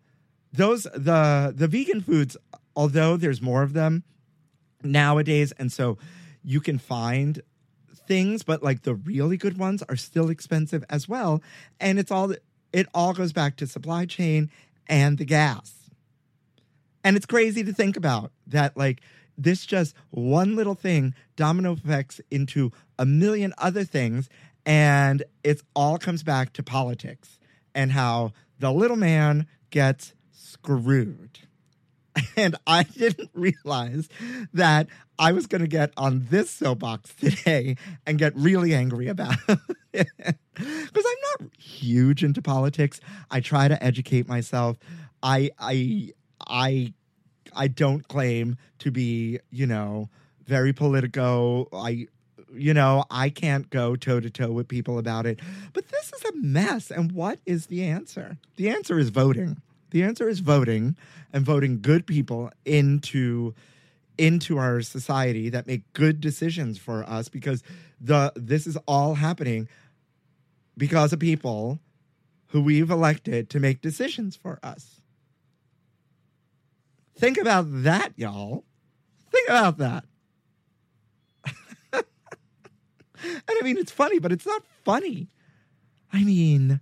those 0.53 0.85
the 0.95 1.53
the 1.55 1.69
vegan 1.69 2.01
foods, 2.01 2.37
although 2.75 3.17
there's 3.17 3.43
more 3.43 3.63
of 3.63 3.73
them 3.73 4.05
nowadays, 4.83 5.53
and 5.53 5.73
so 5.73 5.99
you 6.43 6.61
can 6.61 6.79
find 6.79 7.43
things, 8.07 8.43
but 8.43 8.63
like 8.63 8.83
the 8.83 8.95
really 8.95 9.37
good 9.37 9.59
ones 9.59 9.83
are 9.89 9.97
still 9.97 10.31
expensive 10.31 10.85
as 10.89 11.09
well. 11.09 11.43
And 11.81 11.99
it's 11.99 12.11
all 12.11 12.35
it 12.73 12.87
all 12.95 13.15
goes 13.15 13.33
back 13.33 13.57
to 13.57 13.67
supply 13.67 14.07
chain 14.07 14.51
and 14.89 15.19
the 15.19 15.25
gas. 15.25 15.91
And 17.05 17.17
it's 17.17 17.27
crazy 17.27 17.63
to 17.63 17.73
think 17.73 17.97
about 17.97 18.33
that, 18.49 18.77
like, 18.77 19.01
this 19.37 19.67
just 19.67 19.95
one 20.11 20.57
little 20.57 20.75
thing 20.75 21.15
domino 21.37 21.73
effects 21.73 22.21
into 22.31 22.73
a 22.99 23.07
million 23.07 23.53
other 23.59 23.85
things. 23.85 24.29
And 24.65 25.23
it 25.45 25.63
all 25.75 25.99
comes 25.99 26.23
back 26.23 26.53
to 26.55 26.63
politics 26.63 27.39
and 27.75 27.93
how 27.93 28.33
the 28.59 28.73
little 28.73 28.97
man 28.97 29.47
gets 29.71 30.15
screwed. 30.33 31.41
And 32.35 32.57
I 32.67 32.83
didn't 32.83 33.31
realize 33.35 34.09
that 34.55 34.89
I 35.19 35.33
was 35.33 35.47
going 35.47 35.61
to 35.61 35.69
get 35.69 35.93
on 35.99 36.27
this 36.31 36.51
soapbox 36.51 37.15
today 37.15 37.77
and 38.07 38.19
get 38.19 38.35
really 38.37 38.75
angry 38.75 39.09
about 39.09 39.37
it. 39.93 40.09
Because 40.55 41.05
I'm 41.07 41.43
not 41.45 41.57
huge 41.59 42.25
into 42.25 42.41
politics. 42.41 43.01
I 43.31 43.41
try 43.41 43.69
to 43.69 43.83
educate 43.83 44.29
myself. 44.29 44.79
I, 45.23 45.51
I, 45.59 46.13
I, 46.47 46.95
I 47.57 47.69
don't 47.69 48.07
claim 48.09 48.57
to 48.81 48.91
be, 48.91 49.41
you 49.51 49.67
know, 49.67 50.09
very 50.47 50.73
politico. 50.73 51.69
I, 51.73 52.07
you 52.55 52.75
know, 52.75 53.05
I 53.11 53.31
can't 53.31 53.69
go 53.71 53.97
toe 53.97 54.21
to 54.21 54.31
toe 54.31 54.53
with 54.53 54.69
people 54.69 54.99
about 54.99 55.27
it. 55.27 55.41
But 55.73 55.89
this 55.89 56.13
is 56.13 56.25
a 56.25 56.37
mess. 56.37 56.91
And 56.91 57.13
what 57.13 57.41
is 57.47 57.67
the 57.67 57.85
answer? 57.85 58.39
The 58.57 58.69
answer 58.69 58.99
is 58.99 59.09
voting. 59.09 59.61
The 59.91 60.03
answer 60.03 60.29
is 60.29 60.41
voting 60.41 60.97
and 61.33 61.45
voting 61.45 61.81
good 61.81 62.07
people 62.07 62.51
into 62.65 63.55
into 64.19 64.57
our 64.57 64.81
society 64.81 65.51
that 65.51 65.67
make 65.67 65.93
good 65.93 66.21
decisions 66.21 66.79
for 66.79 67.05
us 67.05 67.29
because 67.29 67.63
the 68.01 68.33
this 68.35 68.67
is 68.67 68.77
all 68.89 69.15
happening 69.15 69.69
because 70.77 71.13
of 71.13 71.19
people 71.19 71.79
who 72.49 72.61
we've 72.61 72.91
elected 72.91 73.51
to 73.51 73.61
make 73.61 73.81
decisions 73.81 74.37
for 74.37 74.59
us. 74.63 74.96
Think 77.19 77.39
about 77.39 77.67
that, 77.83 78.13
y'all. 78.17 78.65
Think 79.31 79.49
about 79.49 79.79
that. 79.79 80.05
and 81.93 82.05
I 83.49 83.61
mean, 83.63 83.79
it's 83.79 83.93
funny, 83.93 84.19
but 84.19 84.33
it's 84.33 84.47
not 84.47 84.63
funny. 84.85 85.29
I 86.13 86.25
mean, 86.25 86.81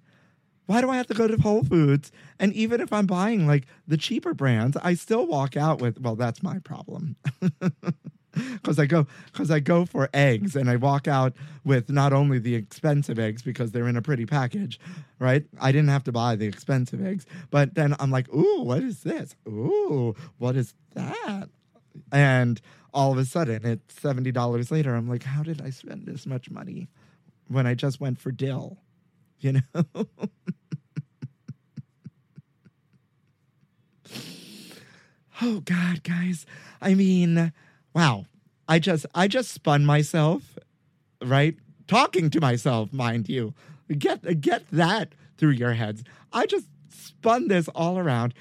why 0.66 0.80
do 0.80 0.90
I 0.90 0.96
have 0.96 1.06
to 1.08 1.14
go 1.14 1.28
to 1.28 1.40
Whole 1.40 1.62
Foods? 1.62 2.10
And 2.38 2.52
even 2.52 2.80
if 2.80 2.92
I'm 2.92 3.06
buying 3.06 3.46
like 3.46 3.66
the 3.86 3.96
cheaper 3.96 4.34
brands, 4.34 4.76
I 4.82 4.94
still 4.94 5.26
walk 5.26 5.56
out 5.56 5.80
with, 5.80 6.00
well, 6.00 6.16
that's 6.16 6.42
my 6.42 6.58
problem. 6.58 7.16
Because 8.64 8.78
I 8.78 8.86
go, 8.86 9.06
because 9.26 9.50
I 9.50 9.60
go 9.60 9.84
for 9.84 10.08
eggs, 10.14 10.56
and 10.56 10.70
I 10.70 10.76
walk 10.76 11.06
out 11.06 11.34
with 11.64 11.90
not 11.90 12.12
only 12.14 12.38
the 12.38 12.54
expensive 12.54 13.18
eggs 13.18 13.42
because 13.42 13.72
they're 13.72 13.88
in 13.88 13.96
a 13.96 14.02
pretty 14.02 14.24
package, 14.24 14.80
right? 15.18 15.44
I 15.60 15.70
didn't 15.70 15.90
have 15.90 16.04
to 16.04 16.12
buy 16.12 16.36
the 16.36 16.46
expensive 16.46 17.04
eggs, 17.04 17.26
but 17.50 17.74
then 17.74 17.94
I'm 18.00 18.10
like, 18.10 18.32
ooh, 18.32 18.62
what 18.62 18.82
is 18.82 19.02
this? 19.02 19.36
Ooh, 19.46 20.14
what 20.38 20.56
is 20.56 20.74
that? 20.94 21.50
And 22.10 22.60
all 22.92 23.12
of 23.12 23.18
a 23.18 23.24
sudden, 23.24 23.66
it's 23.66 24.00
seventy 24.00 24.32
dollars 24.32 24.70
later. 24.70 24.94
I'm 24.94 25.08
like, 25.08 25.24
how 25.24 25.42
did 25.42 25.60
I 25.60 25.70
spend 25.70 26.06
this 26.06 26.26
much 26.26 26.50
money 26.50 26.88
when 27.48 27.66
I 27.66 27.74
just 27.74 28.00
went 28.00 28.20
for 28.20 28.30
dill? 28.30 28.78
You 29.40 29.52
know. 29.52 29.60
oh 35.42 35.60
God, 35.60 36.02
guys. 36.02 36.46
I 36.80 36.94
mean, 36.94 37.52
wow. 37.94 38.26
I 38.68 38.78
just 38.78 39.07
I 39.14 39.28
just 39.28 39.50
spun 39.52 39.85
myself, 39.85 40.59
right? 41.22 41.57
Talking 41.87 42.30
to 42.30 42.40
myself, 42.40 42.92
mind 42.92 43.28
you. 43.28 43.54
Get 43.98 44.40
get 44.40 44.68
that 44.70 45.14
through 45.37 45.50
your 45.50 45.74
heads. 45.74 46.02
I 46.33 46.46
just 46.46 46.66
spun 46.88 47.48
this 47.48 47.68
all 47.68 47.98
around 47.98 48.35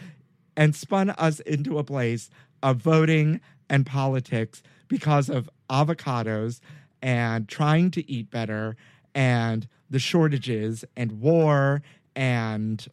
and 0.55 0.75
spun 0.75 1.09
us 1.11 1.39
into 1.41 1.77
a 1.77 1.83
place 1.83 2.29
of 2.61 2.77
voting 2.77 3.41
and 3.69 3.85
politics 3.85 4.63
because 4.87 5.29
of 5.29 5.49
avocados 5.69 6.59
and 7.01 7.49
trying 7.49 7.91
to 7.91 8.09
eat 8.09 8.29
better 8.31 8.75
and 9.13 9.67
the 9.89 9.99
shortages 9.99 10.85
and 10.95 11.19
war 11.19 11.81
and 12.15 12.87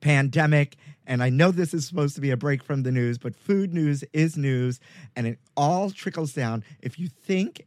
pandemic. 0.00 0.76
And 1.06 1.22
I 1.22 1.30
know 1.30 1.50
this 1.50 1.72
is 1.72 1.86
supposed 1.86 2.14
to 2.16 2.20
be 2.20 2.30
a 2.30 2.36
break 2.36 2.62
from 2.62 2.82
the 2.82 2.92
news, 2.92 3.18
but 3.18 3.34
food 3.34 3.72
news 3.72 4.04
is 4.12 4.36
news 4.36 4.80
and 5.16 5.26
it 5.26 5.38
all 5.56 5.90
trickles 5.90 6.32
down. 6.32 6.64
If 6.80 6.98
you 6.98 7.08
think 7.08 7.66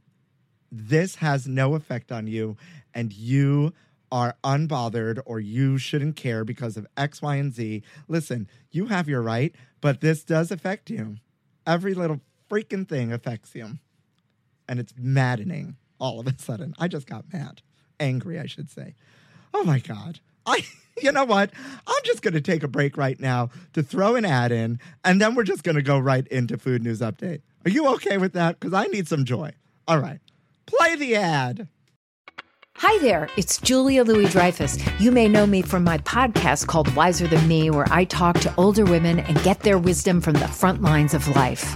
this 0.72 1.16
has 1.16 1.48
no 1.48 1.76
effect 1.76 2.12
on 2.12 2.28
you 2.28 2.58
and 2.94 3.12
you 3.12 3.74
are 4.12 4.36
unbothered 4.44 5.22
or 5.26 5.40
you 5.40 5.78
shouldn't 5.78 6.16
care 6.16 6.44
because 6.44 6.78
of 6.78 6.86
X, 6.98 7.22
Y, 7.22 7.36
and 7.36 7.54
Z, 7.54 7.82
listen, 8.08 8.48
you 8.72 8.88
have 8.88 9.08
your 9.08 9.22
right, 9.22 9.56
but 9.80 10.02
this 10.02 10.24
does 10.24 10.52
affect 10.52 10.90
you. 10.90 11.18
Every 11.66 11.94
little 11.94 12.22
freaking 12.50 12.88
thing 12.88 13.12
affects 13.12 13.56
you. 13.56 13.78
And 14.68 14.80
it's 14.80 14.94
maddening 14.98 15.78
all 16.00 16.20
of 16.20 16.28
a 16.28 16.38
sudden. 16.38 16.74
I 16.80 16.88
just 16.88 17.08
got 17.08 17.32
mad. 17.32 17.62
Angry, 18.00 18.40
I 18.40 18.46
should 18.46 18.70
say. 18.70 18.96
Oh 19.54 19.64
my 19.64 19.80
God. 19.80 20.20
I 20.46 20.66
you 21.02 21.12
know 21.12 21.26
what? 21.26 21.52
I'm 21.88 22.04
just 22.04 22.22
gonna 22.22 22.42
take 22.42 22.64
a 22.64 22.68
break 22.68 22.98
right 22.98 23.20
now 23.20 23.50
to 23.74 23.84
throw 23.84 24.16
an 24.16 24.26
ad 24.26 24.52
in, 24.52 24.80
and 25.04 25.22
then 25.22 25.36
we're 25.36 25.44
just 25.44 25.64
gonna 25.64 25.82
go 25.82 26.00
right 26.00 26.28
into 26.28 26.58
food 26.58 26.84
news 26.84 27.02
update. 27.02 27.42
Are 27.66 27.72
you 27.72 27.88
okay 27.96 28.18
with 28.18 28.34
that? 28.34 28.60
Because 28.60 28.74
I 28.74 28.86
need 28.88 29.08
some 29.08 29.26
joy. 29.26 29.52
All 29.88 30.00
right. 30.00 30.20
Play 30.66 30.96
the 30.96 31.16
ad. 31.16 31.68
Hi 32.78 32.98
there, 33.00 33.30
it's 33.38 33.60
Julia 33.60 34.04
Louis 34.04 34.28
Dreyfus. 34.30 34.80
You 35.00 35.12
may 35.12 35.28
know 35.28 35.46
me 35.46 35.62
from 35.62 35.84
my 35.84 36.00
podcast 36.00 36.66
called 36.66 36.92
Wiser 36.96 37.28
Than 37.28 37.48
Me, 37.48 37.70
where 37.70 37.86
I 37.92 38.06
talk 38.06 38.40
to 38.40 38.54
older 38.56 38.86
women 38.86 39.20
and 39.20 39.44
get 39.44 39.60
their 39.60 39.78
wisdom 39.78 40.20
from 40.20 40.34
the 40.34 40.48
front 40.48 40.82
lines 40.82 41.14
of 41.14 41.28
life. 41.36 41.76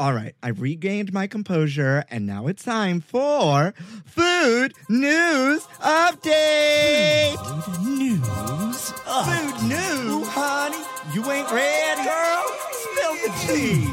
All 0.00 0.14
right, 0.14 0.32
I've 0.44 0.60
regained 0.60 1.12
my 1.12 1.26
composure, 1.26 2.04
and 2.08 2.24
now 2.24 2.46
it's 2.46 2.62
time 2.62 3.00
for 3.00 3.74
food 4.04 4.72
news 4.88 5.66
update. 5.80 7.34
Food 7.36 7.88
news, 7.88 8.92
update! 9.06 9.58
food 9.58 9.68
news, 9.68 10.28
honey. 10.28 10.76
You 11.12 11.28
ain't 11.32 11.50
ready, 11.50 12.04
girl. 12.04 12.44
Spill 12.70 13.14
the 13.24 13.32
tea. 13.44 13.90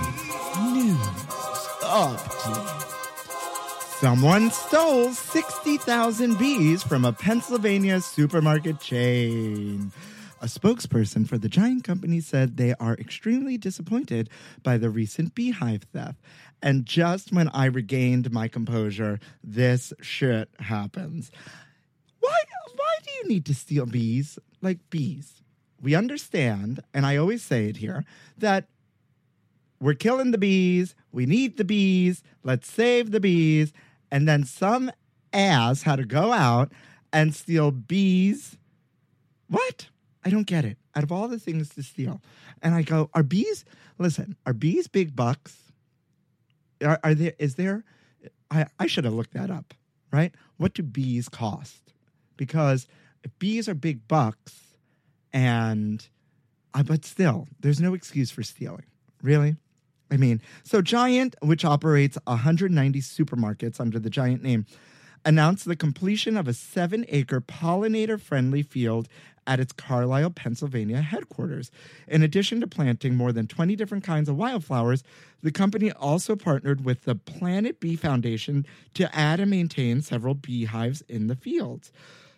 News 0.73 0.97
update. 1.81 2.81
Someone 3.99 4.51
stole 4.51 5.11
60,000 5.11 6.37
bees 6.37 6.83
from 6.83 7.05
a 7.05 7.13
Pennsylvania 7.13 7.99
supermarket 7.99 8.79
chain. 8.79 9.91
A 10.45 10.47
spokesperson 10.47 11.27
for 11.27 11.39
the 11.39 11.49
giant 11.49 11.83
company 11.83 12.19
said 12.19 12.55
they 12.55 12.75
are 12.75 12.93
extremely 12.93 13.57
disappointed 13.57 14.29
by 14.61 14.77
the 14.77 14.91
recent 14.91 15.33
beehive 15.33 15.85
theft. 15.91 16.21
And 16.61 16.85
just 16.85 17.33
when 17.33 17.49
I 17.49 17.65
regained 17.65 18.31
my 18.31 18.47
composure, 18.47 19.19
this 19.43 19.91
shit 20.01 20.49
happens. 20.59 21.31
Why 22.19 22.37
why 22.75 22.95
do 23.03 23.09
you 23.17 23.27
need 23.27 23.43
to 23.47 23.55
steal 23.55 23.87
bees? 23.87 24.37
Like 24.61 24.87
bees. 24.91 25.41
We 25.81 25.95
understand, 25.95 26.79
and 26.93 27.07
I 27.07 27.17
always 27.17 27.41
say 27.41 27.65
it 27.65 27.77
here, 27.77 28.05
that 28.37 28.67
we're 29.79 29.95
killing 29.95 30.29
the 30.29 30.37
bees, 30.37 30.93
we 31.11 31.25
need 31.25 31.57
the 31.57 31.65
bees, 31.65 32.21
let's 32.43 32.69
save 32.71 33.09
the 33.09 33.19
bees, 33.19 33.73
and 34.11 34.27
then 34.27 34.43
some 34.43 34.91
ass 35.33 35.81
had 35.81 35.95
to 35.95 36.05
go 36.05 36.31
out 36.31 36.71
and 37.11 37.33
steal 37.33 37.71
bees. 37.71 38.57
What? 39.47 39.87
I 40.25 40.29
don't 40.29 40.47
get 40.47 40.65
it. 40.65 40.77
Out 40.95 41.03
of 41.03 41.11
all 41.11 41.27
the 41.27 41.39
things 41.39 41.69
to 41.69 41.83
steal, 41.83 42.21
and 42.61 42.73
I 42.73 42.81
go, 42.81 43.09
are 43.13 43.23
bees? 43.23 43.63
Listen, 43.99 44.35
are 44.45 44.53
bees 44.53 44.87
big 44.87 45.15
bucks? 45.15 45.55
Are, 46.83 46.99
are 47.03 47.13
there? 47.13 47.33
Is 47.37 47.55
there? 47.55 47.83
I 48.49 48.65
I 48.79 48.87
should 48.87 49.05
have 49.05 49.13
looked 49.13 49.33
that 49.33 49.51
up, 49.51 49.73
right? 50.11 50.33
What 50.57 50.73
do 50.73 50.83
bees 50.83 51.29
cost? 51.29 51.93
Because 52.37 52.87
if 53.23 53.37
bees 53.37 53.69
are 53.69 53.75
big 53.75 54.07
bucks, 54.07 54.59
and 55.31 56.07
uh, 56.73 56.83
but 56.83 57.05
still, 57.05 57.47
there's 57.59 57.79
no 57.79 57.93
excuse 57.93 58.31
for 58.31 58.41
stealing. 58.41 58.85
Really? 59.21 59.55
I 60.11 60.17
mean, 60.17 60.41
so 60.63 60.81
Giant, 60.81 61.35
which 61.41 61.65
operates 61.65 62.17
190 62.25 63.01
supermarkets 63.01 63.79
under 63.79 63.99
the 63.99 64.09
Giant 64.09 64.43
name, 64.43 64.65
announced 65.25 65.65
the 65.65 65.75
completion 65.75 66.37
of 66.37 66.47
a 66.47 66.53
seven 66.53 67.05
acre 67.09 67.41
pollinator 67.41 68.19
friendly 68.19 68.61
field 68.61 69.07
at 69.47 69.59
its 69.59 69.73
Carlisle, 69.73 70.31
Pennsylvania 70.31 71.01
headquarters. 71.01 71.71
In 72.07 72.23
addition 72.23 72.59
to 72.61 72.67
planting 72.67 73.15
more 73.15 73.31
than 73.31 73.47
20 73.47 73.75
different 73.75 74.03
kinds 74.03 74.29
of 74.29 74.37
wildflowers, 74.37 75.03
the 75.41 75.51
company 75.51 75.91
also 75.91 76.35
partnered 76.35 76.83
with 76.83 77.03
the 77.03 77.15
Planet 77.15 77.79
Bee 77.79 77.95
Foundation 77.95 78.65
to 78.95 79.13
add 79.15 79.39
and 79.39 79.51
maintain 79.51 80.01
several 80.01 80.33
beehives 80.33 81.01
in 81.07 81.27
the 81.27 81.35
fields. 81.35 81.91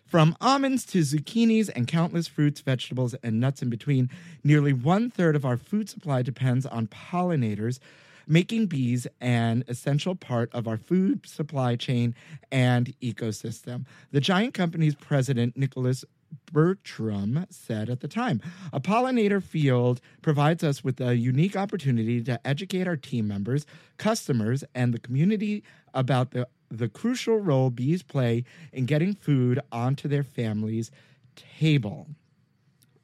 From 0.08 0.36
almonds 0.40 0.86
to 0.86 1.00
zucchinis 1.00 1.68
and 1.74 1.86
countless 1.86 2.26
fruits, 2.26 2.62
vegetables, 2.62 3.14
and 3.22 3.40
nuts 3.40 3.60
in 3.60 3.68
between, 3.68 4.08
nearly 4.42 4.72
one 4.72 5.10
third 5.10 5.36
of 5.36 5.44
our 5.44 5.58
food 5.58 5.90
supply 5.90 6.22
depends 6.22 6.64
on 6.64 6.86
pollinators, 6.86 7.78
making 8.26 8.66
bees 8.66 9.06
an 9.20 9.64
essential 9.68 10.14
part 10.14 10.50
of 10.54 10.66
our 10.66 10.78
food 10.78 11.26
supply 11.26 11.76
chain 11.76 12.14
and 12.50 12.94
ecosystem. 13.02 13.84
The 14.10 14.20
giant 14.20 14.54
company's 14.54 14.94
president, 14.94 15.58
Nicholas 15.58 16.06
Bertram 16.52 17.46
said 17.50 17.90
at 17.90 18.00
the 18.00 18.08
time. 18.08 18.40
A 18.72 18.80
pollinator 18.80 19.42
field 19.42 20.00
provides 20.22 20.64
us 20.64 20.82
with 20.82 21.00
a 21.00 21.16
unique 21.16 21.56
opportunity 21.56 22.22
to 22.24 22.46
educate 22.46 22.86
our 22.86 22.96
team 22.96 23.28
members, 23.28 23.66
customers, 23.96 24.64
and 24.74 24.92
the 24.92 24.98
community 24.98 25.62
about 25.94 26.30
the, 26.32 26.48
the 26.70 26.88
crucial 26.88 27.38
role 27.38 27.70
bees 27.70 28.02
play 28.02 28.44
in 28.72 28.86
getting 28.86 29.14
food 29.14 29.60
onto 29.72 30.08
their 30.08 30.22
families' 30.22 30.90
table. 31.36 32.06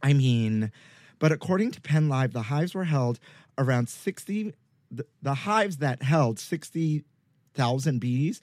I 0.02 0.12
mean, 0.12 0.70
but 1.18 1.32
according 1.32 1.70
to 1.72 1.80
Penn 1.80 2.08
Live, 2.08 2.32
the 2.32 2.42
hives 2.42 2.74
were 2.74 2.84
held 2.84 3.18
around 3.56 3.88
60, 3.88 4.52
the, 4.90 5.06
the 5.22 5.34
hives 5.34 5.78
that 5.78 6.02
held 6.02 6.38
60,000 6.38 7.98
bees 7.98 8.40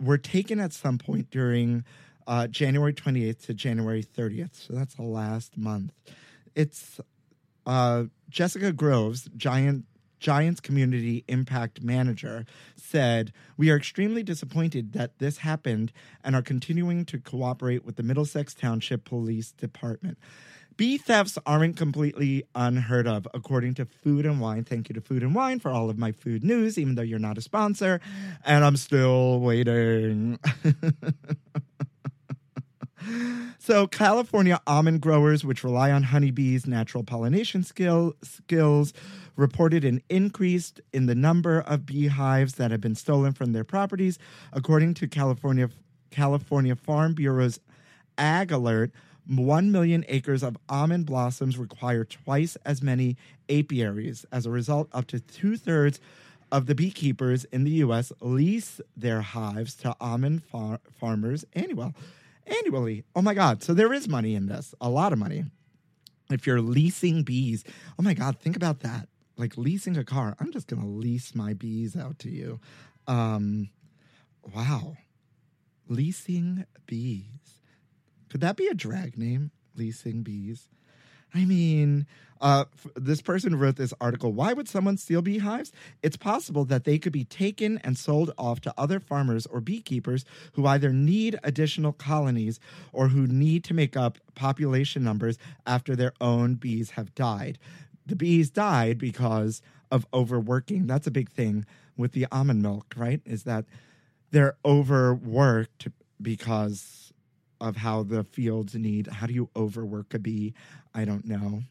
were 0.00 0.18
taken 0.18 0.60
at 0.60 0.72
some 0.72 0.98
point 0.98 1.30
during 1.30 1.84
uh, 2.28 2.46
January 2.46 2.92
28th 2.92 3.46
to 3.46 3.54
January 3.54 4.04
30th. 4.04 4.54
So 4.54 4.74
that's 4.74 4.94
the 4.94 5.02
last 5.02 5.56
month. 5.56 5.92
it's 6.54 7.00
uh, 7.66 8.04
Jessica 8.28 8.72
Groves, 8.72 9.28
Giant 9.36 9.84
Giants 10.20 10.60
Community 10.60 11.24
Impact 11.28 11.82
Manager, 11.82 12.44
said, 12.76 13.32
We 13.56 13.70
are 13.70 13.76
extremely 13.76 14.22
disappointed 14.22 14.92
that 14.92 15.18
this 15.18 15.38
happened 15.38 15.92
and 16.24 16.34
are 16.34 16.42
continuing 16.42 17.04
to 17.06 17.18
cooperate 17.18 17.84
with 17.84 17.96
the 17.96 18.02
Middlesex 18.02 18.54
Township 18.54 19.04
Police 19.04 19.52
Department. 19.52 20.18
Bee 20.76 20.96
thefts 20.96 21.36
aren't 21.44 21.76
completely 21.76 22.44
unheard 22.54 23.08
of, 23.08 23.26
according 23.34 23.74
to 23.74 23.84
Food 23.84 24.24
and 24.24 24.40
Wine. 24.40 24.62
Thank 24.64 24.88
you 24.88 24.94
to 24.94 25.00
Food 25.00 25.22
and 25.24 25.34
Wine 25.34 25.58
for 25.58 25.70
all 25.70 25.90
of 25.90 25.98
my 25.98 26.12
food 26.12 26.44
news, 26.44 26.78
even 26.78 26.94
though 26.94 27.02
you're 27.02 27.18
not 27.18 27.36
a 27.36 27.40
sponsor. 27.40 28.00
And 28.44 28.64
I'm 28.64 28.76
still 28.76 29.40
waiting. 29.40 30.38
So, 33.58 33.86
California 33.86 34.60
almond 34.66 35.00
growers, 35.00 35.44
which 35.44 35.64
rely 35.64 35.90
on 35.90 36.04
honeybees' 36.04 36.66
natural 36.66 37.04
pollination 37.04 37.62
skill, 37.62 38.14
skills, 38.22 38.92
reported 39.36 39.84
an 39.84 40.02
increase 40.08 40.72
in 40.92 41.06
the 41.06 41.14
number 41.14 41.60
of 41.60 41.84
beehives 41.84 42.54
that 42.54 42.70
have 42.70 42.80
been 42.80 42.94
stolen 42.94 43.32
from 43.32 43.52
their 43.52 43.64
properties. 43.64 44.18
According 44.52 44.94
to 44.94 45.08
California, 45.08 45.68
California 46.10 46.76
Farm 46.76 47.14
Bureau's 47.14 47.60
Ag 48.16 48.52
Alert, 48.52 48.90
1 49.26 49.70
million 49.70 50.04
acres 50.08 50.42
of 50.42 50.56
almond 50.68 51.04
blossoms 51.04 51.58
require 51.58 52.04
twice 52.04 52.56
as 52.64 52.82
many 52.82 53.16
apiaries. 53.50 54.24
As 54.32 54.46
a 54.46 54.50
result, 54.50 54.88
up 54.92 55.06
to 55.08 55.20
two 55.20 55.56
thirds 55.56 56.00
of 56.50 56.66
the 56.66 56.74
beekeepers 56.74 57.44
in 57.46 57.64
the 57.64 57.70
U.S. 57.72 58.10
lease 58.20 58.80
their 58.96 59.20
hives 59.20 59.74
to 59.76 59.94
almond 60.00 60.42
far- 60.44 60.80
farmers 60.98 61.44
annual, 61.52 61.94
annually. 62.48 63.04
Oh 63.14 63.22
my 63.22 63.34
God. 63.34 63.62
So 63.62 63.74
there 63.74 63.92
is 63.92 64.08
money 64.08 64.34
in 64.34 64.46
this, 64.46 64.74
a 64.80 64.88
lot 64.88 65.12
of 65.12 65.18
money. 65.18 65.44
If 66.30 66.46
you're 66.46 66.60
leasing 66.60 67.22
bees, 67.22 67.64
oh 67.98 68.02
my 68.02 68.14
God, 68.14 68.38
think 68.38 68.56
about 68.56 68.80
that. 68.80 69.08
Like 69.36 69.56
leasing 69.56 69.96
a 69.96 70.04
car. 70.04 70.36
I'm 70.40 70.52
just 70.52 70.66
going 70.66 70.82
to 70.82 70.88
lease 70.88 71.34
my 71.34 71.54
bees 71.54 71.96
out 71.96 72.18
to 72.20 72.30
you. 72.30 72.60
Um, 73.06 73.70
wow. 74.54 74.96
Leasing 75.88 76.66
bees. 76.86 77.62
Could 78.28 78.40
that 78.42 78.56
be 78.56 78.66
a 78.66 78.74
drag 78.74 79.16
name? 79.16 79.52
Leasing 79.74 80.22
bees. 80.22 80.68
I 81.34 81.44
mean, 81.44 82.06
uh, 82.40 82.64
f- 82.72 82.92
this 82.96 83.20
person 83.20 83.56
wrote 83.56 83.76
this 83.76 83.92
article. 84.00 84.32
Why 84.32 84.52
would 84.52 84.68
someone 84.68 84.96
steal 84.96 85.22
beehives? 85.22 85.72
It's 86.02 86.16
possible 86.16 86.64
that 86.66 86.84
they 86.84 86.98
could 86.98 87.12
be 87.12 87.24
taken 87.24 87.78
and 87.78 87.98
sold 87.98 88.32
off 88.38 88.60
to 88.62 88.74
other 88.78 89.00
farmers 89.00 89.46
or 89.46 89.60
beekeepers 89.60 90.24
who 90.52 90.66
either 90.66 90.92
need 90.92 91.38
additional 91.42 91.92
colonies 91.92 92.60
or 92.92 93.08
who 93.08 93.26
need 93.26 93.64
to 93.64 93.74
make 93.74 93.96
up 93.96 94.18
population 94.34 95.02
numbers 95.02 95.38
after 95.66 95.96
their 95.96 96.12
own 96.20 96.54
bees 96.54 96.90
have 96.90 97.14
died. 97.14 97.58
The 98.06 98.16
bees 98.16 98.50
died 98.50 98.98
because 98.98 99.60
of 99.90 100.06
overworking. 100.14 100.86
That's 100.86 101.06
a 101.06 101.12
big 101.12 101.30
thing 101.30 101.66
with 101.96 102.12
the 102.12 102.26
almond 102.30 102.62
milk, 102.62 102.94
right? 102.96 103.20
Is 103.24 103.42
that 103.42 103.64
they're 104.30 104.56
overworked 104.64 105.88
because 106.20 107.07
of 107.60 107.76
how 107.76 108.02
the 108.02 108.24
fields 108.24 108.74
need. 108.74 109.06
How 109.06 109.26
do 109.26 109.32
you 109.32 109.50
overwork 109.56 110.14
a 110.14 110.18
bee? 110.18 110.54
I 110.94 111.04
don't 111.04 111.26
know. 111.26 111.62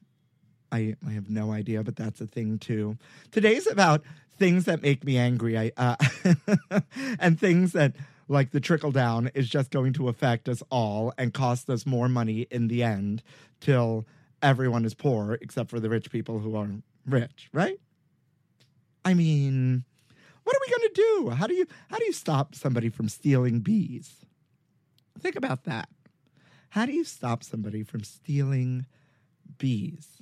I, 0.72 0.96
I 1.08 1.12
have 1.12 1.30
no 1.30 1.52
idea, 1.52 1.84
but 1.84 1.96
that's 1.96 2.22
a 2.22 2.28
thing 2.28 2.60
too. 2.60 2.98
Today's 3.32 3.68
about 3.68 4.04
things 4.38 4.66
that 4.66 4.82
make 4.82 5.04
me 5.04 5.18
angry. 5.18 5.58
I 5.58 5.72
uh, 5.78 5.96
and 7.20 7.40
things 7.40 7.72
that 7.74 7.96
like 8.28 8.52
the 8.52 8.60
trickle 8.60 8.92
down 8.92 9.32
is 9.34 9.50
just 9.50 9.72
going 9.72 9.94
to 9.94 10.10
affect 10.10 10.50
us 10.50 10.62
all 10.70 11.14
and 11.18 11.34
cost 11.34 11.70
us 11.70 11.86
more 11.86 12.10
money 12.10 12.48
in 12.52 12.68
the 12.68 12.84
end 12.84 13.24
till 13.62 14.06
everyone 14.42 14.86
is 14.86 14.94
poor 14.94 15.38
except 15.42 15.70
for 15.70 15.80
the 15.80 15.90
rich 15.90 16.12
people 16.12 16.40
who 16.40 16.56
are 16.56 16.70
rich, 17.06 17.50
right? 17.54 17.80
I 19.06 19.14
mean, 19.14 19.86
what 20.44 20.56
are 20.56 20.60
we 20.66 20.70
going 20.70 20.94
to 20.94 21.02
do? 21.02 21.30
How 21.30 21.48
do 21.48 21.54
you 21.54 21.66
how 21.90 21.98
do 21.98 22.06
you 22.06 22.14
stop 22.14 22.56
somebody 22.56 22.90
from 22.90 23.10
stealing 23.10 23.62
bees? 23.62 24.27
Think 25.20 25.36
about 25.36 25.64
that. 25.66 25.90
How 26.70 26.86
do 26.86 26.92
you 26.92 27.04
stop 27.04 27.44
somebody 27.44 27.84
from 27.84 28.04
stealing 28.04 28.86
bees? 29.58 30.22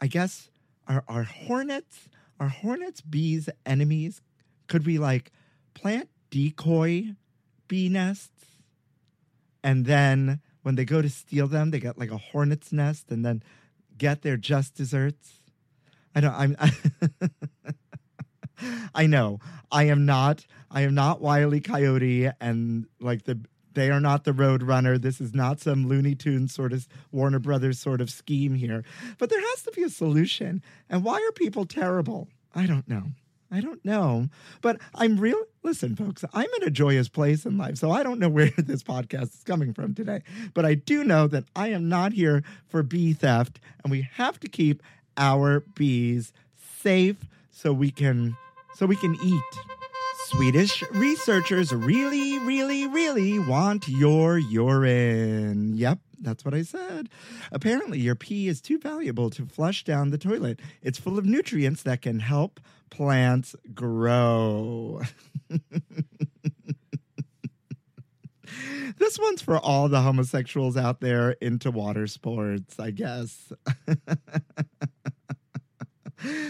I 0.00 0.06
guess 0.06 0.50
are 0.88 1.04
are 1.08 1.24
hornets 1.24 2.08
are 2.40 2.48
hornets 2.48 3.00
bees 3.00 3.48
enemies? 3.64 4.20
Could 4.68 4.86
we 4.86 4.98
like 4.98 5.30
plant 5.74 6.08
decoy 6.30 7.14
bee 7.68 7.88
nests 7.88 8.46
and 9.62 9.86
then 9.86 10.40
when 10.62 10.76
they 10.76 10.84
go 10.84 11.02
to 11.02 11.08
steal 11.08 11.46
them, 11.48 11.70
they 11.70 11.80
get 11.80 11.98
like 11.98 12.10
a 12.10 12.16
hornet's 12.16 12.72
nest 12.72 13.10
and 13.10 13.24
then 13.24 13.42
get 13.96 14.22
their 14.22 14.36
just 14.36 14.74
desserts? 14.74 15.40
I 16.14 16.20
don't 16.20 16.34
I'm 16.34 16.56
I 16.58 16.72
know. 19.06 19.40
I 19.70 19.84
am 19.84 20.04
not 20.04 20.46
I 20.70 20.82
am 20.82 20.94
not 20.94 21.20
Wiley 21.20 21.60
Coyote 21.60 22.30
and 22.40 22.86
like 23.00 23.24
the 23.24 23.40
they 23.74 23.90
are 23.90 24.00
not 24.00 24.24
the 24.24 24.32
road 24.32 24.62
runner. 24.62 24.98
This 24.98 25.20
is 25.20 25.34
not 25.34 25.60
some 25.60 25.88
Looney 25.88 26.14
Tunes 26.14 26.52
sort 26.52 26.72
of 26.72 26.86
Warner 27.10 27.38
Brothers 27.38 27.78
sort 27.78 28.00
of 28.00 28.10
scheme 28.10 28.54
here. 28.54 28.84
But 29.18 29.30
there 29.30 29.40
has 29.40 29.62
to 29.62 29.70
be 29.70 29.82
a 29.82 29.88
solution. 29.88 30.62
And 30.90 31.04
why 31.04 31.14
are 31.14 31.32
people 31.32 31.64
terrible? 31.64 32.28
I 32.54 32.66
don't 32.66 32.86
know. 32.86 33.12
I 33.50 33.60
don't 33.60 33.84
know. 33.84 34.28
But 34.60 34.78
I'm 34.94 35.18
real 35.18 35.42
listen, 35.62 35.94
folks, 35.94 36.24
I'm 36.32 36.48
in 36.60 36.66
a 36.66 36.70
joyous 36.70 37.08
place 37.08 37.46
in 37.46 37.58
life. 37.58 37.76
So 37.76 37.90
I 37.90 38.02
don't 38.02 38.18
know 38.18 38.28
where 38.30 38.50
this 38.56 38.82
podcast 38.82 39.34
is 39.34 39.42
coming 39.44 39.74
from 39.74 39.94
today. 39.94 40.22
But 40.54 40.64
I 40.64 40.74
do 40.74 41.04
know 41.04 41.26
that 41.28 41.44
I 41.54 41.68
am 41.68 41.88
not 41.88 42.12
here 42.12 42.42
for 42.66 42.82
bee 42.82 43.12
theft, 43.12 43.60
and 43.82 43.90
we 43.90 44.08
have 44.14 44.40
to 44.40 44.48
keep 44.48 44.82
our 45.16 45.60
bees 45.60 46.32
safe 46.80 47.26
so 47.50 47.72
we 47.72 47.90
can 47.90 48.36
so 48.74 48.86
we 48.86 48.96
can 48.96 49.16
eat. 49.22 49.42
Swedish 50.26 50.82
researchers 50.92 51.72
really, 51.74 52.38
really, 52.38 52.86
really 52.86 53.38
want 53.38 53.86
your 53.88 54.38
urine. 54.38 55.74
Yep, 55.74 55.98
that's 56.20 56.44
what 56.44 56.54
I 56.54 56.62
said. 56.62 57.08
Apparently, 57.50 57.98
your 57.98 58.14
pee 58.14 58.48
is 58.48 58.60
too 58.60 58.78
valuable 58.78 59.28
to 59.30 59.44
flush 59.44 59.84
down 59.84 60.10
the 60.10 60.18
toilet. 60.18 60.60
It's 60.80 60.98
full 60.98 61.18
of 61.18 61.26
nutrients 61.26 61.82
that 61.82 62.00
can 62.00 62.20
help 62.20 62.60
plants 62.90 63.54
grow. 63.74 65.02
this 68.98 69.18
one's 69.18 69.42
for 69.42 69.58
all 69.58 69.88
the 69.88 70.00
homosexuals 70.00 70.76
out 70.76 71.00
there 71.00 71.32
into 71.32 71.70
water 71.70 72.06
sports, 72.06 72.78
I 72.78 72.90
guess. 72.90 73.52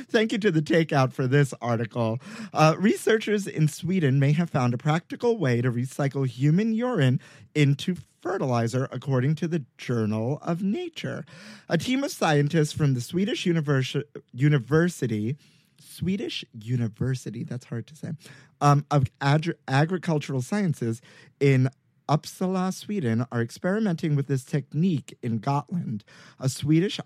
Thank 0.09 0.33
you 0.33 0.39
to 0.39 0.51
the 0.51 0.63
takeout 0.63 1.13
for 1.13 1.27
this 1.27 1.55
article. 1.61 2.19
Uh, 2.53 2.75
researchers 2.79 3.47
in 3.47 3.69
Sweden 3.69 4.19
may 4.19 4.33
have 4.33 4.51
found 4.51 4.75
a 4.75 4.79
practical 4.79 5.39
way 5.39 5.63
to 5.63 5.71
recycle 5.71 6.27
human 6.27 6.75
urine 6.75 7.21
into 7.55 7.97
fertilizer, 8.21 8.89
according 8.93 9.35
to 9.37 9.49
the 9.49 9.65
Journal 9.79 10.39
of 10.43 10.63
Nature. 10.63 11.25
A 11.69 11.79
team 11.79 12.05
of 12.05 12.11
scientists 12.11 12.73
from 12.73 12.95
the 12.95 13.01
Swedish 13.01 13.47
Univers- 13.47 13.97
University. 14.33 15.37
Swedish 15.81 16.45
University, 16.53 17.43
that's 17.45 17.67
hard 17.67 17.87
to 17.89 17.97
say, 17.97 18.13
um, 18.61 18.87
of 18.91 19.11
Agri- 19.21 19.55
Agricultural 19.69 20.41
Sciences 20.41 21.01
in 21.41 21.69
Uppsala, 22.09 22.73
Sweden, 22.73 23.27
are 23.33 23.41
experimenting 23.41 24.15
with 24.17 24.27
this 24.27 24.45
technique 24.45 25.17
in 25.23 25.39
Gotland, 25.39 26.05
a 26.39 26.49
Swedish 26.49 27.01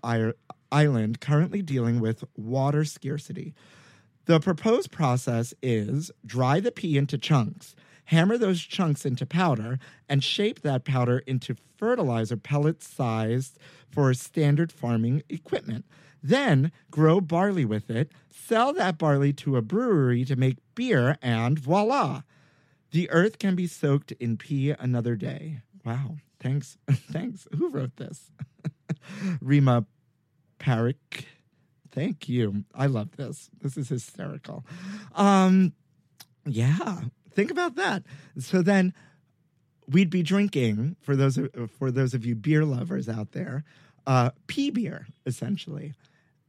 island 0.71 1.21
currently 1.21 1.61
dealing 1.61 1.99
with 1.99 2.23
water 2.35 2.85
scarcity. 2.85 3.53
The 4.25 4.39
proposed 4.39 4.91
process 4.91 5.53
is 5.61 6.11
dry 6.25 6.59
the 6.59 6.71
pee 6.71 6.97
into 6.97 7.17
chunks, 7.17 7.75
hammer 8.05 8.37
those 8.37 8.61
chunks 8.61 9.05
into 9.05 9.25
powder, 9.25 9.79
and 10.09 10.23
shape 10.23 10.61
that 10.61 10.83
powder 10.83 11.19
into 11.19 11.55
fertilizer 11.77 12.37
pellets 12.37 12.87
sized 12.87 13.57
for 13.89 14.13
standard 14.13 14.71
farming 14.71 15.23
equipment. 15.29 15.85
Then 16.21 16.71
grow 16.91 17.21
barley 17.21 17.65
with 17.65 17.89
it, 17.89 18.11
sell 18.29 18.73
that 18.73 18.97
barley 18.97 19.31
to 19.33 19.55
a 19.55 19.61
brewery 19.61 20.25
to 20.25 20.35
make 20.35 20.57
beer, 20.75 21.17
and 21.21 21.57
voila! 21.57 22.23
The 22.91 23.09
earth 23.11 23.39
can 23.39 23.55
be 23.55 23.67
soaked 23.67 24.11
in 24.13 24.37
pee 24.37 24.71
another 24.71 25.15
day. 25.15 25.61
Wow. 25.85 26.17
Thanks. 26.39 26.77
Thanks. 26.91 27.47
Who 27.57 27.69
wrote 27.69 27.95
this? 27.97 28.31
Rima 29.41 29.85
Parik. 30.59 31.25
Thank 31.91 32.29
you. 32.29 32.63
I 32.75 32.85
love 32.87 33.15
this. 33.17 33.49
This 33.61 33.77
is 33.77 33.89
hysterical. 33.89 34.65
Um 35.15 35.73
yeah, 36.45 37.01
think 37.33 37.51
about 37.51 37.75
that. 37.75 38.03
So 38.39 38.61
then 38.61 38.93
we'd 39.87 40.09
be 40.09 40.23
drinking 40.23 40.95
for 41.01 41.15
those 41.15 41.39
for 41.77 41.91
those 41.91 42.13
of 42.13 42.25
you 42.25 42.35
beer 42.35 42.65
lovers 42.65 43.09
out 43.09 43.31
there, 43.31 43.63
uh 44.05 44.31
pee 44.47 44.69
beer 44.69 45.07
essentially. 45.25 45.93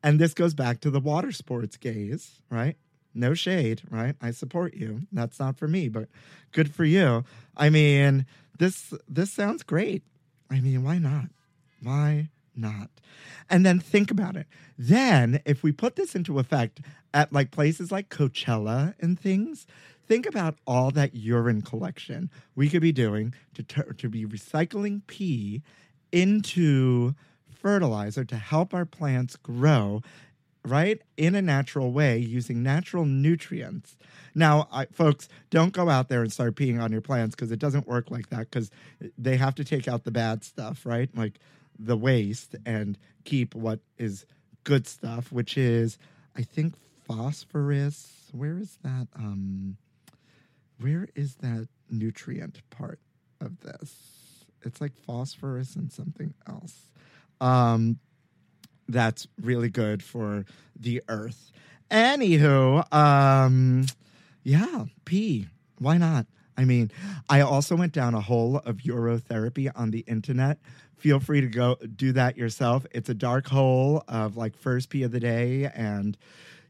And 0.02 0.20
this 0.20 0.34
goes 0.34 0.54
back 0.54 0.80
to 0.80 0.90
the 0.90 1.00
water 1.00 1.32
sports 1.32 1.76
gays, 1.76 2.40
right? 2.50 2.76
No 3.14 3.34
shade, 3.34 3.82
right? 3.90 4.14
I 4.20 4.30
support 4.30 4.74
you. 4.74 5.00
That's 5.10 5.40
not 5.40 5.56
for 5.56 5.66
me, 5.66 5.88
but 5.88 6.08
good 6.52 6.72
for 6.72 6.84
you. 6.84 7.24
I 7.56 7.70
mean, 7.70 8.26
this 8.58 8.92
this 9.08 9.32
sounds 9.32 9.62
great. 9.62 10.02
I 10.50 10.60
mean, 10.60 10.82
why 10.84 10.98
not? 10.98 11.26
Why 11.82 12.28
not? 12.58 12.90
And 13.48 13.64
then 13.64 13.78
think 13.78 14.10
about 14.10 14.36
it. 14.36 14.46
Then, 14.76 15.40
if 15.44 15.62
we 15.62 15.72
put 15.72 15.96
this 15.96 16.14
into 16.14 16.38
effect 16.38 16.80
at 17.14 17.32
like 17.32 17.50
places 17.50 17.90
like 17.90 18.10
Coachella 18.10 18.94
and 19.00 19.18
things, 19.18 19.66
think 20.08 20.26
about 20.26 20.56
all 20.66 20.90
that 20.90 21.14
urine 21.14 21.60
collection 21.60 22.30
we 22.56 22.68
could 22.68 22.80
be 22.80 22.92
doing 22.92 23.34
to, 23.54 23.62
to 23.92 24.08
be 24.08 24.24
recycling 24.24 25.02
pee 25.06 25.62
into 26.10 27.14
fertilizer 27.50 28.24
to 28.24 28.36
help 28.36 28.72
our 28.72 28.86
plants 28.86 29.36
grow 29.36 30.00
right 30.64 31.02
in 31.16 31.34
a 31.34 31.42
natural 31.42 31.92
way 31.92 32.18
using 32.18 32.62
natural 32.62 33.04
nutrients 33.04 33.96
now 34.34 34.66
I, 34.72 34.86
folks 34.86 35.28
don't 35.50 35.72
go 35.72 35.88
out 35.88 36.08
there 36.08 36.22
and 36.22 36.32
start 36.32 36.56
peeing 36.56 36.82
on 36.82 36.90
your 36.90 37.00
plants 37.00 37.34
because 37.34 37.52
it 37.52 37.58
doesn't 37.58 37.86
work 37.86 38.10
like 38.10 38.30
that 38.30 38.50
because 38.50 38.70
they 39.16 39.36
have 39.36 39.54
to 39.56 39.64
take 39.64 39.86
out 39.86 40.04
the 40.04 40.10
bad 40.10 40.42
stuff 40.42 40.86
right 40.86 41.10
like 41.14 41.38
the 41.78 41.96
waste 41.96 42.56
and 42.66 42.98
keep 43.24 43.54
what 43.54 43.80
is 43.98 44.26
good 44.64 44.86
stuff 44.86 45.30
which 45.32 45.56
is 45.56 45.98
i 46.36 46.42
think 46.42 46.74
phosphorus 47.06 48.30
where 48.32 48.58
is 48.58 48.78
that 48.82 49.06
um 49.16 49.76
where 50.80 51.08
is 51.14 51.36
that 51.36 51.68
nutrient 51.90 52.60
part 52.70 52.98
of 53.40 53.60
this 53.60 53.94
it's 54.62 54.80
like 54.80 54.92
phosphorus 55.06 55.76
and 55.76 55.92
something 55.92 56.34
else 56.46 56.92
um 57.40 57.98
that's 58.88 59.28
really 59.40 59.68
good 59.68 60.02
for 60.02 60.44
the 60.78 61.02
earth. 61.08 61.52
Anywho, 61.90 62.92
um, 62.92 63.86
yeah, 64.42 64.84
pee. 65.04 65.46
Why 65.78 65.98
not? 65.98 66.26
I 66.56 66.64
mean, 66.64 66.90
I 67.28 67.40
also 67.42 67.76
went 67.76 67.92
down 67.92 68.14
a 68.14 68.20
hole 68.20 68.56
of 68.56 68.78
urotherapy 68.78 69.70
on 69.76 69.90
the 69.90 70.00
internet. 70.00 70.58
Feel 70.98 71.20
free 71.20 71.40
to 71.40 71.46
go 71.46 71.76
do 71.76 72.12
that 72.12 72.36
yourself. 72.36 72.86
It's 72.90 73.08
a 73.08 73.14
dark 73.14 73.46
hole 73.48 74.04
of 74.08 74.36
like 74.36 74.56
first 74.56 74.90
pee 74.90 75.04
of 75.04 75.12
the 75.12 75.20
day 75.20 75.70
and 75.74 76.16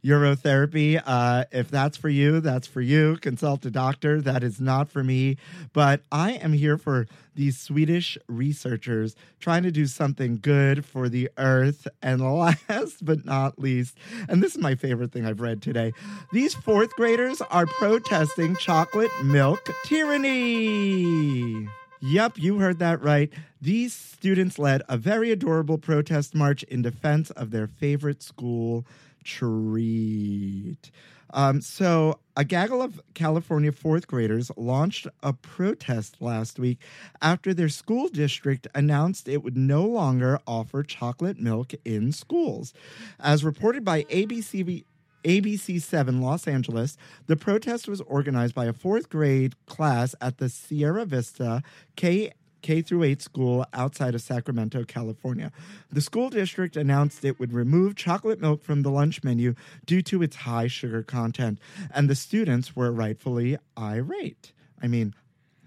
urotherapy. 0.04 1.02
Uh, 1.04 1.44
if 1.50 1.70
that's 1.70 1.96
for 1.96 2.08
you, 2.08 2.40
that's 2.40 2.66
for 2.66 2.80
you. 2.80 3.16
Consult 3.16 3.64
a 3.66 3.70
doctor. 3.70 4.20
That 4.20 4.42
is 4.42 4.60
not 4.60 4.88
for 4.88 5.02
me. 5.02 5.36
But 5.72 6.02
I 6.12 6.32
am 6.32 6.52
here 6.52 6.78
for 6.78 7.06
these 7.34 7.58
Swedish 7.58 8.18
researchers 8.28 9.14
trying 9.40 9.62
to 9.62 9.70
do 9.70 9.86
something 9.86 10.38
good 10.40 10.84
for 10.84 11.08
the 11.08 11.30
earth. 11.38 11.86
And 12.02 12.20
last 12.38 13.04
but 13.04 13.24
not 13.24 13.58
least, 13.58 13.96
and 14.28 14.42
this 14.42 14.54
is 14.54 14.60
my 14.60 14.74
favorite 14.74 15.12
thing 15.12 15.26
I've 15.26 15.40
read 15.40 15.62
today 15.62 15.92
these 16.32 16.54
fourth 16.54 16.90
graders 16.92 17.40
are 17.40 17.66
protesting 17.66 18.56
chocolate 18.56 19.10
milk 19.24 19.68
tyranny. 19.84 21.68
Yep, 22.00 22.38
you 22.38 22.58
heard 22.58 22.78
that 22.78 23.02
right. 23.02 23.32
These 23.60 23.92
students 23.92 24.58
led 24.58 24.82
a 24.88 24.96
very 24.96 25.30
adorable 25.30 25.78
protest 25.78 26.34
march 26.34 26.62
in 26.64 26.82
defense 26.82 27.30
of 27.30 27.50
their 27.50 27.66
favorite 27.66 28.22
school 28.22 28.86
treat. 29.24 30.90
Um, 31.30 31.60
so, 31.60 32.20
a 32.36 32.44
gaggle 32.44 32.80
of 32.80 33.02
California 33.14 33.72
fourth 33.72 34.06
graders 34.06 34.50
launched 34.56 35.06
a 35.22 35.32
protest 35.32 36.16
last 36.20 36.58
week 36.58 36.78
after 37.20 37.52
their 37.52 37.68
school 37.68 38.08
district 38.08 38.66
announced 38.74 39.28
it 39.28 39.42
would 39.42 39.56
no 39.56 39.84
longer 39.84 40.38
offer 40.46 40.82
chocolate 40.82 41.38
milk 41.38 41.74
in 41.84 42.12
schools. 42.12 42.72
As 43.20 43.44
reported 43.44 43.84
by 43.84 44.04
ABC. 44.04 44.84
ABC 45.24 45.80
7 45.80 46.20
Los 46.20 46.46
Angeles, 46.46 46.96
the 47.26 47.36
protest 47.36 47.88
was 47.88 48.00
organized 48.02 48.54
by 48.54 48.66
a 48.66 48.72
fourth 48.72 49.08
grade 49.08 49.54
class 49.66 50.14
at 50.20 50.38
the 50.38 50.48
Sierra 50.48 51.04
Vista 51.04 51.62
K 51.96 52.32
K 52.60 52.82
through 52.82 53.04
8 53.04 53.22
school 53.22 53.66
outside 53.72 54.14
of 54.14 54.22
Sacramento, 54.22 54.84
California. 54.84 55.52
The 55.90 56.00
school 56.00 56.28
district 56.28 56.76
announced 56.76 57.24
it 57.24 57.38
would 57.38 57.52
remove 57.52 57.94
chocolate 57.94 58.40
milk 58.40 58.62
from 58.62 58.82
the 58.82 58.90
lunch 58.90 59.22
menu 59.22 59.54
due 59.86 60.02
to 60.02 60.22
its 60.22 60.36
high 60.36 60.66
sugar 60.66 61.02
content, 61.02 61.58
and 61.92 62.10
the 62.10 62.16
students 62.16 62.74
were 62.74 62.90
rightfully 62.90 63.58
irate. 63.78 64.52
I 64.82 64.88
mean, 64.88 65.14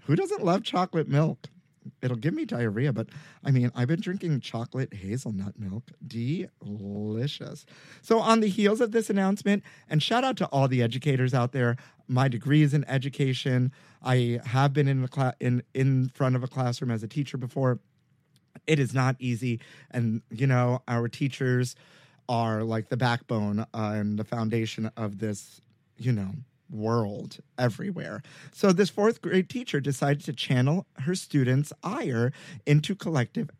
who 0.04 0.16
doesn't 0.16 0.44
love 0.44 0.64
chocolate 0.64 1.08
milk? 1.08 1.48
It'll 2.00 2.16
give 2.16 2.34
me 2.34 2.44
diarrhea, 2.44 2.92
but 2.92 3.08
I 3.44 3.50
mean, 3.50 3.70
I've 3.74 3.88
been 3.88 4.00
drinking 4.00 4.40
chocolate 4.40 4.94
hazelnut 4.94 5.58
milk. 5.58 5.90
Delicious. 6.06 7.66
So, 8.00 8.18
on 8.18 8.40
the 8.40 8.48
heels 8.48 8.80
of 8.80 8.92
this 8.92 9.10
announcement, 9.10 9.62
and 9.88 10.02
shout 10.02 10.24
out 10.24 10.36
to 10.38 10.46
all 10.46 10.68
the 10.68 10.82
educators 10.82 11.34
out 11.34 11.52
there. 11.52 11.76
My 12.08 12.28
degree 12.28 12.62
is 12.62 12.74
in 12.74 12.84
education. 12.88 13.72
I 14.02 14.40
have 14.44 14.72
been 14.72 14.88
in 14.88 15.02
the 15.02 15.08
cla- 15.08 15.34
in 15.40 15.62
in 15.74 16.08
front 16.10 16.36
of 16.36 16.42
a 16.42 16.48
classroom 16.48 16.90
as 16.90 17.02
a 17.02 17.08
teacher 17.08 17.36
before. 17.36 17.78
It 18.66 18.78
is 18.78 18.92
not 18.94 19.16
easy, 19.18 19.60
and 19.90 20.22
you 20.30 20.46
know, 20.46 20.82
our 20.86 21.08
teachers 21.08 21.74
are 22.28 22.62
like 22.62 22.88
the 22.88 22.96
backbone 22.96 23.60
uh, 23.60 23.66
and 23.72 24.18
the 24.18 24.24
foundation 24.24 24.90
of 24.96 25.18
this, 25.18 25.60
you 25.98 26.12
know, 26.12 26.30
world 26.72 27.38
everywhere. 27.58 28.22
So 28.52 28.72
this 28.72 28.90
fourth 28.90 29.20
grade 29.20 29.48
teacher 29.48 29.80
decided 29.80 30.24
to 30.24 30.32
channel 30.32 30.86
her 31.00 31.14
students' 31.14 31.72
ire 31.82 32.32
into 32.66 32.94
collective 32.94 33.50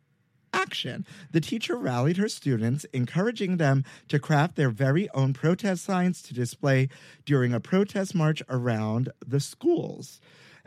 action. 0.53 1.05
The 1.31 1.41
teacher 1.41 1.75
rallied 1.75 2.17
her 2.17 2.29
students, 2.29 2.85
encouraging 2.93 3.57
them 3.57 3.83
to 4.07 4.19
craft 4.19 4.55
their 4.55 4.69
very 4.69 5.09
own 5.11 5.33
protest 5.33 5.83
signs 5.83 6.21
to 6.23 6.33
display 6.33 6.89
during 7.25 7.53
a 7.53 7.59
protest 7.59 8.15
march 8.15 8.41
around 8.49 9.09
the 9.25 9.39
schools. 9.39 10.21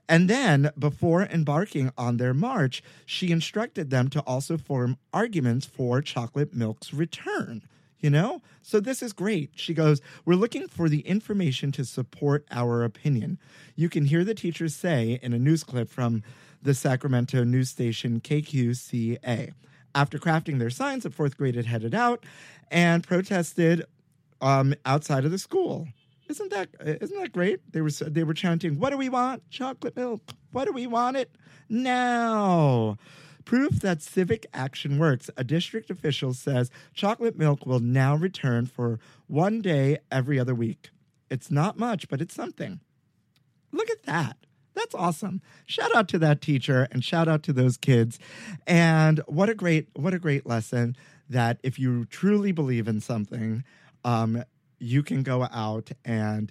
And 0.08 0.30
then, 0.30 0.70
before 0.78 1.22
embarking 1.22 1.90
on 1.98 2.16
their 2.16 2.34
march, 2.34 2.82
she 3.04 3.32
instructed 3.32 3.90
them 3.90 4.08
to 4.10 4.20
also 4.20 4.56
form 4.56 4.98
arguments 5.12 5.66
for 5.66 6.00
chocolate 6.00 6.54
milk's 6.54 6.94
return 6.94 7.62
you 8.06 8.10
know? 8.10 8.40
So 8.62 8.78
this 8.78 9.02
is 9.02 9.12
great. 9.12 9.50
She 9.56 9.74
goes, 9.74 10.00
We're 10.24 10.36
looking 10.36 10.68
for 10.68 10.88
the 10.88 11.00
information 11.00 11.72
to 11.72 11.84
support 11.84 12.46
our 12.52 12.84
opinion. 12.84 13.36
You 13.74 13.88
can 13.88 14.04
hear 14.04 14.22
the 14.22 14.32
teachers 14.32 14.76
say 14.76 15.18
in 15.24 15.32
a 15.32 15.40
news 15.40 15.64
clip 15.64 15.88
from 15.90 16.22
the 16.62 16.72
Sacramento 16.72 17.42
news 17.42 17.68
station 17.68 18.20
KQCA. 18.20 19.52
After 19.92 20.18
crafting 20.18 20.60
their 20.60 20.70
signs, 20.70 21.02
the 21.02 21.10
fourth 21.10 21.36
grade 21.36 21.56
had 21.56 21.66
headed 21.66 21.96
out 21.96 22.24
and 22.70 23.02
protested 23.02 23.84
um, 24.40 24.76
outside 24.84 25.24
of 25.24 25.32
the 25.32 25.38
school. 25.38 25.88
Isn't 26.28 26.50
that 26.50 26.68
isn't 26.80 27.20
that 27.20 27.32
great? 27.32 27.72
They 27.72 27.80
were 27.80 27.90
they 27.90 28.22
were 28.22 28.34
chanting, 28.34 28.78
"What 28.78 28.90
do 28.90 28.98
we 28.98 29.08
want? 29.08 29.50
Chocolate 29.50 29.96
milk. 29.96 30.22
What 30.52 30.66
do 30.66 30.72
we 30.72 30.86
want 30.86 31.16
it 31.16 31.34
now?" 31.68 32.98
Proof 33.46 33.80
that 33.80 34.02
civic 34.02 34.44
action 34.52 34.98
works. 34.98 35.30
A 35.36 35.44
district 35.44 35.88
official 35.88 36.34
says 36.34 36.68
chocolate 36.92 37.38
milk 37.38 37.64
will 37.64 37.78
now 37.78 38.16
return 38.16 38.66
for 38.66 38.98
one 39.28 39.62
day 39.62 39.98
every 40.10 40.38
other 40.38 40.54
week. 40.54 40.90
It's 41.30 41.48
not 41.48 41.78
much, 41.78 42.08
but 42.08 42.20
it's 42.20 42.34
something. 42.34 42.80
Look 43.70 43.88
at 43.88 44.02
that. 44.02 44.36
That's 44.74 44.96
awesome. 44.96 45.40
Shout 45.64 45.94
out 45.94 46.08
to 46.08 46.18
that 46.18 46.40
teacher 46.40 46.88
and 46.90 47.04
shout 47.04 47.28
out 47.28 47.44
to 47.44 47.52
those 47.52 47.76
kids. 47.76 48.18
And 48.66 49.20
what 49.26 49.48
a 49.48 49.54
great 49.54 49.88
what 49.94 50.12
a 50.12 50.18
great 50.18 50.44
lesson 50.44 50.96
that 51.30 51.58
if 51.62 51.78
you 51.78 52.04
truly 52.04 52.50
believe 52.50 52.88
in 52.88 53.00
something, 53.00 53.62
um, 54.04 54.42
you 54.80 55.04
can 55.04 55.22
go 55.22 55.44
out 55.52 55.92
and 56.04 56.50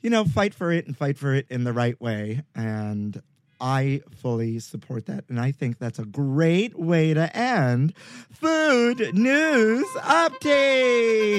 you 0.00 0.08
know 0.08 0.24
fight 0.24 0.54
for 0.54 0.70
it 0.70 0.86
and 0.86 0.96
fight 0.96 1.18
for 1.18 1.34
it 1.34 1.46
in 1.50 1.64
the 1.64 1.72
right 1.72 2.00
way. 2.00 2.42
And 2.54 3.20
I 3.60 4.02
fully 4.16 4.58
support 4.60 5.06
that. 5.06 5.24
And 5.28 5.40
I 5.40 5.50
think 5.52 5.78
that's 5.78 5.98
a 5.98 6.04
great 6.04 6.78
way 6.78 7.12
to 7.14 7.36
end 7.36 7.92
Food 8.32 9.14
News 9.14 9.86
Update. 9.96 11.38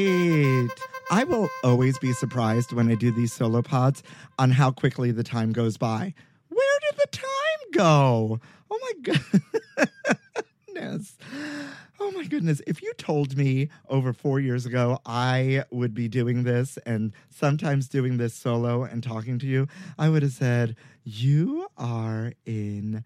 I 1.12 1.24
will 1.24 1.50
always 1.64 1.98
be 1.98 2.14
surprised 2.14 2.72
when 2.74 2.92
I 2.92 2.96
do 2.96 3.12
these 3.12 3.34
solo 3.34 3.62
pods 3.62 4.04
on 4.38 4.52
how 4.52 4.72
quickly 4.72 5.12
the 5.12 5.24
time 5.24 5.52
goes 5.52 5.78
by. 5.78 6.14
Where 6.50 6.80
did 6.90 7.00
the 7.00 7.08
time 7.18 7.72
go? 7.74 8.40
Oh 8.70 8.80
my 8.82 8.94
goodness. 9.02 9.42
Goodness. 12.30 12.62
If 12.68 12.84
you 12.84 12.94
told 12.94 13.36
me 13.36 13.70
over 13.90 14.14
four 14.14 14.40
years 14.40 14.68
ago 14.68 15.00
I 15.04 15.64
would 15.72 15.96
be 15.96 16.08
doing 16.08 16.44
this 16.44 16.78
and 16.86 17.12
sometimes 17.32 17.88
doing 17.88 18.18
this 18.18 18.36
solo 18.36 18.84
and 18.84 19.02
talking 19.02 19.40
to 19.40 19.48
you, 19.48 19.68
I 19.98 20.10
would 20.10 20.22
have 20.22 20.34
said, 20.34 20.76
You 21.04 21.70
are 21.76 22.34
insane. 22.46 23.04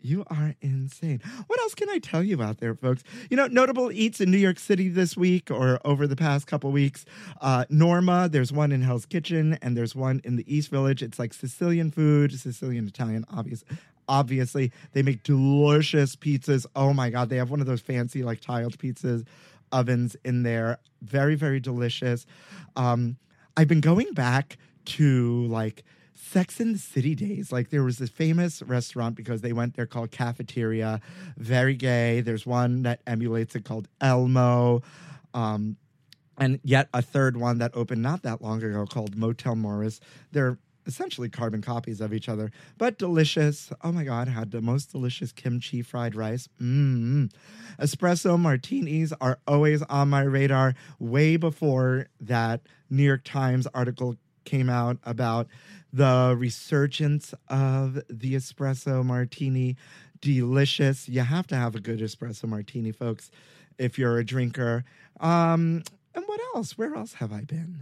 You 0.00 0.24
are 0.28 0.56
insane. 0.60 1.20
What 1.46 1.60
else 1.60 1.76
can 1.76 1.88
I 1.88 1.98
tell 1.98 2.24
you 2.24 2.42
out 2.42 2.58
there, 2.58 2.74
folks? 2.74 3.04
You 3.30 3.36
know, 3.36 3.46
notable 3.46 3.92
eats 3.92 4.20
in 4.20 4.32
New 4.32 4.38
York 4.38 4.58
City 4.58 4.88
this 4.88 5.16
week 5.16 5.48
or 5.48 5.78
over 5.84 6.08
the 6.08 6.16
past 6.16 6.48
couple 6.48 6.72
weeks. 6.72 7.04
Uh, 7.40 7.64
Norma, 7.70 8.28
there's 8.28 8.50
one 8.50 8.72
in 8.72 8.82
Hell's 8.82 9.06
Kitchen 9.06 9.56
and 9.62 9.76
there's 9.76 9.94
one 9.94 10.20
in 10.24 10.34
the 10.34 10.52
East 10.52 10.68
Village. 10.68 11.00
It's 11.00 11.20
like 11.20 11.32
Sicilian 11.32 11.92
food, 11.92 12.32
Sicilian 12.32 12.88
Italian, 12.88 13.24
obvious 13.32 13.62
obviously 14.08 14.72
they 14.92 15.02
make 15.02 15.22
delicious 15.22 16.16
pizzas 16.16 16.66
oh 16.76 16.92
my 16.92 17.10
god 17.10 17.28
they 17.28 17.36
have 17.36 17.50
one 17.50 17.60
of 17.60 17.66
those 17.66 17.80
fancy 17.80 18.22
like 18.22 18.40
tiled 18.40 18.78
pizzas 18.78 19.24
ovens 19.70 20.16
in 20.24 20.42
there 20.42 20.78
very 21.02 21.34
very 21.34 21.60
delicious 21.60 22.26
um 22.76 23.16
i've 23.56 23.68
been 23.68 23.80
going 23.80 24.12
back 24.12 24.56
to 24.84 25.46
like 25.46 25.84
Sex 26.14 26.60
in 26.60 26.72
the 26.72 26.78
City 26.78 27.14
days. 27.14 27.52
Like 27.52 27.70
there 27.70 27.82
was 27.82 27.98
this 27.98 28.08
famous 28.08 28.62
restaurant 28.62 29.16
because 29.16 29.40
they 29.40 29.52
went 29.52 29.74
there 29.74 29.86
called 29.86 30.12
Cafeteria, 30.12 31.00
very 31.36 31.74
gay. 31.74 32.20
There's 32.20 32.46
one 32.46 32.82
that 32.84 33.00
emulates 33.06 33.54
it 33.54 33.64
called 33.64 33.88
Elmo. 34.00 34.82
Um, 35.34 35.76
and 36.38 36.60
yet 36.62 36.88
a 36.94 37.02
third 37.02 37.36
one 37.36 37.58
that 37.58 37.72
opened 37.74 38.02
not 38.02 38.22
that 38.22 38.40
long 38.40 38.62
ago 38.62 38.86
called 38.86 39.16
Motel 39.16 39.56
Morris. 39.56 40.00
They're 40.30 40.58
essentially 40.86 41.28
carbon 41.28 41.62
copies 41.62 42.00
of 42.00 42.12
each 42.12 42.28
other, 42.28 42.50
but 42.78 42.98
delicious. 42.98 43.72
Oh 43.82 43.92
my 43.92 44.04
God, 44.04 44.28
had 44.28 44.50
the 44.50 44.60
most 44.60 44.92
delicious 44.92 45.32
kimchi 45.32 45.82
fried 45.82 46.14
rice. 46.14 46.48
Mmm. 46.60 47.32
Espresso 47.78 48.38
martinis 48.38 49.12
are 49.20 49.38
always 49.46 49.82
on 49.82 50.10
my 50.10 50.22
radar 50.22 50.74
way 50.98 51.36
before 51.36 52.06
that 52.20 52.62
New 52.90 53.02
York 53.02 53.24
Times 53.24 53.66
article 53.74 54.16
came 54.44 54.68
out 54.68 54.98
about 55.04 55.46
the 55.92 56.34
resurgence 56.36 57.34
of 57.48 57.94
the 58.08 58.34
espresso 58.34 59.04
martini. 59.04 59.76
Delicious. 60.20 61.08
You 61.08 61.20
have 61.20 61.46
to 61.48 61.56
have 61.56 61.74
a 61.74 61.80
good 61.80 61.98
espresso 61.98 62.44
martini, 62.48 62.92
folks, 62.92 63.30
if 63.78 63.98
you're 63.98 64.18
a 64.18 64.24
drinker. 64.24 64.84
Um, 65.20 65.82
and 66.14 66.24
what 66.26 66.40
else? 66.54 66.78
Where 66.78 66.94
else 66.94 67.14
have 67.14 67.32
I 67.32 67.40
been? 67.42 67.78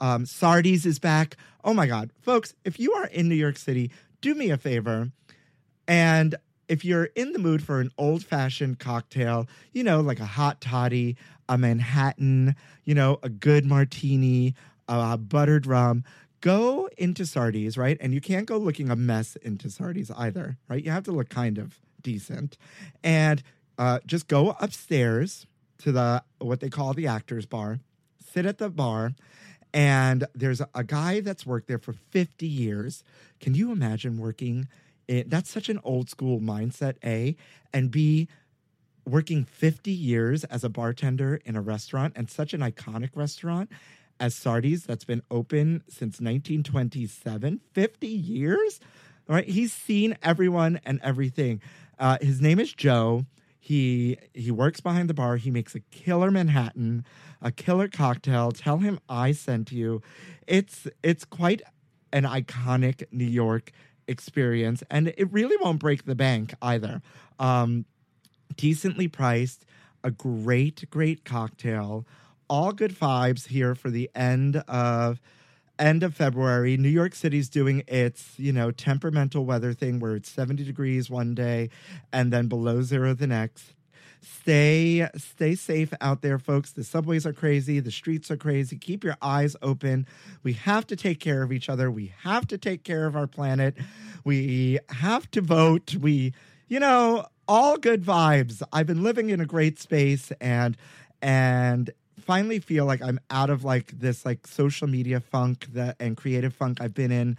Um, 0.00 0.26
Sardi's 0.26 0.86
is 0.86 0.98
back. 0.98 1.36
Oh 1.64 1.74
my 1.74 1.86
God. 1.86 2.10
Folks, 2.20 2.54
if 2.64 2.78
you 2.78 2.92
are 2.92 3.06
in 3.06 3.28
New 3.28 3.34
York 3.34 3.56
City, 3.56 3.90
do 4.20 4.34
me 4.34 4.50
a 4.50 4.56
favor. 4.56 5.10
And 5.86 6.34
if 6.68 6.84
you're 6.84 7.06
in 7.16 7.32
the 7.32 7.38
mood 7.38 7.62
for 7.62 7.80
an 7.80 7.90
old 7.98 8.24
fashioned 8.24 8.78
cocktail, 8.78 9.48
you 9.72 9.82
know, 9.82 10.00
like 10.00 10.20
a 10.20 10.26
hot 10.26 10.60
toddy, 10.60 11.16
a 11.48 11.56
Manhattan, 11.56 12.54
you 12.84 12.94
know, 12.94 13.18
a 13.22 13.28
good 13.28 13.64
martini, 13.64 14.54
a 14.86 15.16
buttered 15.16 15.66
rum, 15.66 16.04
go 16.40 16.88
into 16.96 17.24
Sardi's, 17.24 17.76
right? 17.76 17.96
And 18.00 18.12
you 18.14 18.20
can't 18.20 18.46
go 18.46 18.58
looking 18.58 18.90
a 18.90 18.96
mess 18.96 19.36
into 19.36 19.70
Sardi's 19.70 20.10
either, 20.10 20.58
right? 20.68 20.84
You 20.84 20.90
have 20.90 21.04
to 21.04 21.12
look 21.12 21.28
kind 21.30 21.58
of 21.58 21.80
decent. 22.02 22.56
And 23.02 23.42
uh, 23.78 24.00
just 24.06 24.28
go 24.28 24.56
upstairs 24.60 25.46
to 25.78 25.92
the 25.92 26.22
what 26.38 26.60
they 26.60 26.68
call 26.68 26.92
the 26.92 27.06
actors 27.06 27.46
bar, 27.46 27.78
sit 28.32 28.46
at 28.46 28.58
the 28.58 28.68
bar, 28.68 29.12
and 29.72 30.26
there's 30.34 30.60
a, 30.74 30.84
guy 30.84 31.20
that's 31.20 31.44
worked 31.44 31.68
there 31.68 31.78
for 31.78 31.92
50 31.92 32.46
years. 32.46 33.04
Can 33.40 33.54
you 33.54 33.70
imagine 33.70 34.18
working 34.18 34.68
in 35.06 35.28
that's 35.28 35.50
such 35.50 35.68
an 35.68 35.80
old 35.84 36.10
school 36.10 36.40
mindset, 36.40 36.96
A, 37.04 37.36
and 37.72 37.90
B, 37.90 38.28
working 39.06 39.44
50 39.44 39.90
years 39.90 40.44
as 40.44 40.64
a 40.64 40.68
bartender 40.68 41.40
in 41.44 41.56
a 41.56 41.60
restaurant 41.60 42.12
and 42.16 42.30
such 42.30 42.52
an 42.52 42.60
iconic 42.60 43.10
restaurant 43.14 43.70
as 44.20 44.34
Sardi's 44.34 44.84
that's 44.84 45.04
been 45.04 45.22
open 45.30 45.82
since 45.88 46.20
1927, 46.20 47.60
50 47.72 48.06
years. 48.06 48.80
All 49.28 49.36
right, 49.36 49.48
he's 49.48 49.72
seen 49.72 50.16
everyone 50.22 50.80
and 50.84 51.00
everything. 51.02 51.60
Uh, 51.98 52.18
his 52.20 52.40
name 52.40 52.58
is 52.58 52.72
Joe. 52.72 53.24
He 53.58 54.16
he 54.32 54.50
works 54.50 54.80
behind 54.80 55.10
the 55.10 55.14
bar. 55.14 55.36
He 55.36 55.50
makes 55.50 55.74
a 55.74 55.80
killer 55.80 56.30
Manhattan, 56.30 57.04
a 57.42 57.50
killer 57.50 57.88
cocktail. 57.88 58.52
Tell 58.52 58.78
him 58.78 58.98
I 59.08 59.32
sent 59.32 59.72
you. 59.72 60.00
It's 60.46 60.86
it's 61.02 61.24
quite 61.24 61.62
an 62.12 62.24
iconic 62.24 63.04
New 63.12 63.26
York 63.26 63.72
experience, 64.06 64.82
and 64.90 65.08
it 65.08 65.32
really 65.32 65.56
won't 65.60 65.80
break 65.80 66.04
the 66.04 66.14
bank 66.14 66.54
either. 66.62 67.02
Um, 67.38 67.84
decently 68.56 69.08
priced, 69.08 69.64
a 70.02 70.10
great 70.10 70.88
great 70.90 71.24
cocktail, 71.24 72.06
all 72.48 72.72
good 72.72 72.94
vibes 72.94 73.48
here 73.48 73.74
for 73.74 73.90
the 73.90 74.10
end 74.14 74.56
of 74.68 75.20
end 75.78 76.02
of 76.02 76.14
February. 76.14 76.76
New 76.76 76.88
York 76.88 77.14
City's 77.14 77.48
doing 77.48 77.82
its, 77.86 78.38
you 78.38 78.52
know, 78.52 78.70
temperamental 78.70 79.44
weather 79.44 79.72
thing 79.72 80.00
where 80.00 80.16
it's 80.16 80.30
70 80.30 80.64
degrees 80.64 81.08
one 81.10 81.34
day 81.34 81.70
and 82.12 82.32
then 82.32 82.48
below 82.48 82.82
zero 82.82 83.14
the 83.14 83.26
next. 83.26 83.74
Stay 84.20 85.08
stay 85.16 85.54
safe 85.54 85.92
out 86.00 86.22
there 86.22 86.38
folks. 86.40 86.72
The 86.72 86.82
subways 86.82 87.24
are 87.24 87.32
crazy, 87.32 87.78
the 87.78 87.92
streets 87.92 88.30
are 88.32 88.36
crazy. 88.36 88.76
Keep 88.76 89.04
your 89.04 89.16
eyes 89.22 89.54
open. 89.62 90.06
We 90.42 90.54
have 90.54 90.86
to 90.88 90.96
take 90.96 91.20
care 91.20 91.42
of 91.42 91.52
each 91.52 91.68
other. 91.68 91.88
We 91.90 92.12
have 92.22 92.46
to 92.48 92.58
take 92.58 92.82
care 92.82 93.06
of 93.06 93.14
our 93.14 93.28
planet. 93.28 93.76
We 94.24 94.80
have 94.90 95.30
to 95.32 95.40
vote. 95.40 95.94
We 95.94 96.32
you 96.68 96.80
know, 96.80 97.24
all 97.46 97.78
good 97.78 98.04
vibes. 98.04 98.62
I've 98.72 98.86
been 98.86 99.02
living 99.02 99.30
in 99.30 99.40
a 99.40 99.46
great 99.46 99.78
space 99.78 100.30
and 100.40 100.76
and 101.20 101.90
finally 102.28 102.58
feel 102.58 102.84
like 102.84 103.00
I'm 103.00 103.18
out 103.30 103.48
of 103.48 103.64
like 103.64 103.98
this 104.00 104.26
like 104.26 104.46
social 104.46 104.86
media 104.86 105.18
funk 105.18 105.66
that 105.72 105.96
and 105.98 106.14
creative 106.14 106.52
funk 106.52 106.78
I've 106.78 106.92
been 106.92 107.10
in. 107.10 107.38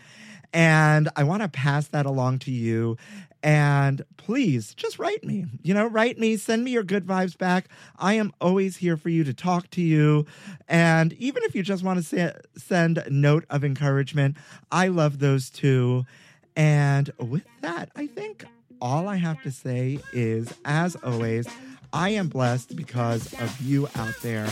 And 0.52 1.10
I 1.16 1.26
want 1.26 1.44
to 1.44 1.48
pass 1.48 1.86
that 1.90 2.08
along 2.08 2.40
to 2.40 2.52
you. 2.52 2.98
And 3.44 4.04
please 4.18 4.74
just 4.74 4.98
write 4.98 5.24
me, 5.24 5.46
you 5.62 5.76
know, 5.76 5.86
write 5.86 6.18
me, 6.18 6.38
send 6.38 6.64
me 6.64 6.72
your 6.72 6.82
good 6.82 7.06
vibes 7.06 7.38
back. 7.38 7.70
I 8.00 8.16
am 8.16 8.34
always 8.42 8.78
here 8.78 8.98
for 8.98 9.10
you 9.10 9.24
to 9.26 9.34
talk 9.34 9.70
to 9.72 9.82
you. 9.82 10.26
And 10.68 11.14
even 11.14 11.44
if 11.44 11.54
you 11.54 11.62
just 11.62 11.84
want 11.84 12.00
to 12.00 12.04
say, 12.04 12.34
send 12.58 12.98
a 12.98 13.12
note 13.12 13.46
of 13.52 13.64
encouragement, 13.64 14.38
I 14.72 14.88
love 14.88 15.20
those 15.20 15.52
too. 15.52 16.08
And 16.56 17.12
with 17.20 17.46
that, 17.62 17.92
I 17.96 18.08
think 18.08 18.44
all 18.82 19.08
I 19.08 19.18
have 19.18 19.44
to 19.44 19.52
say 19.52 20.00
is, 20.14 20.52
as 20.66 20.96
always, 20.96 21.48
I 21.94 22.10
am 22.10 22.28
blessed 22.28 22.76
because 22.76 23.34
of 23.40 23.62
you 23.62 23.88
out 23.96 24.16
there. 24.24 24.48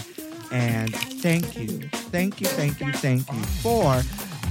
And 0.52 0.96
thank 0.96 1.58
you, 1.58 1.80
thank 2.12 2.40
you, 2.40 2.48
thank 2.48 2.80
you, 2.80 2.92
thank 2.94 3.32
you 3.32 3.44
for 3.62 4.02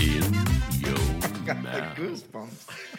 In 0.00 0.32
your 0.80 1.54
mouth. 1.56 1.96
Goosebumps. 1.96 2.89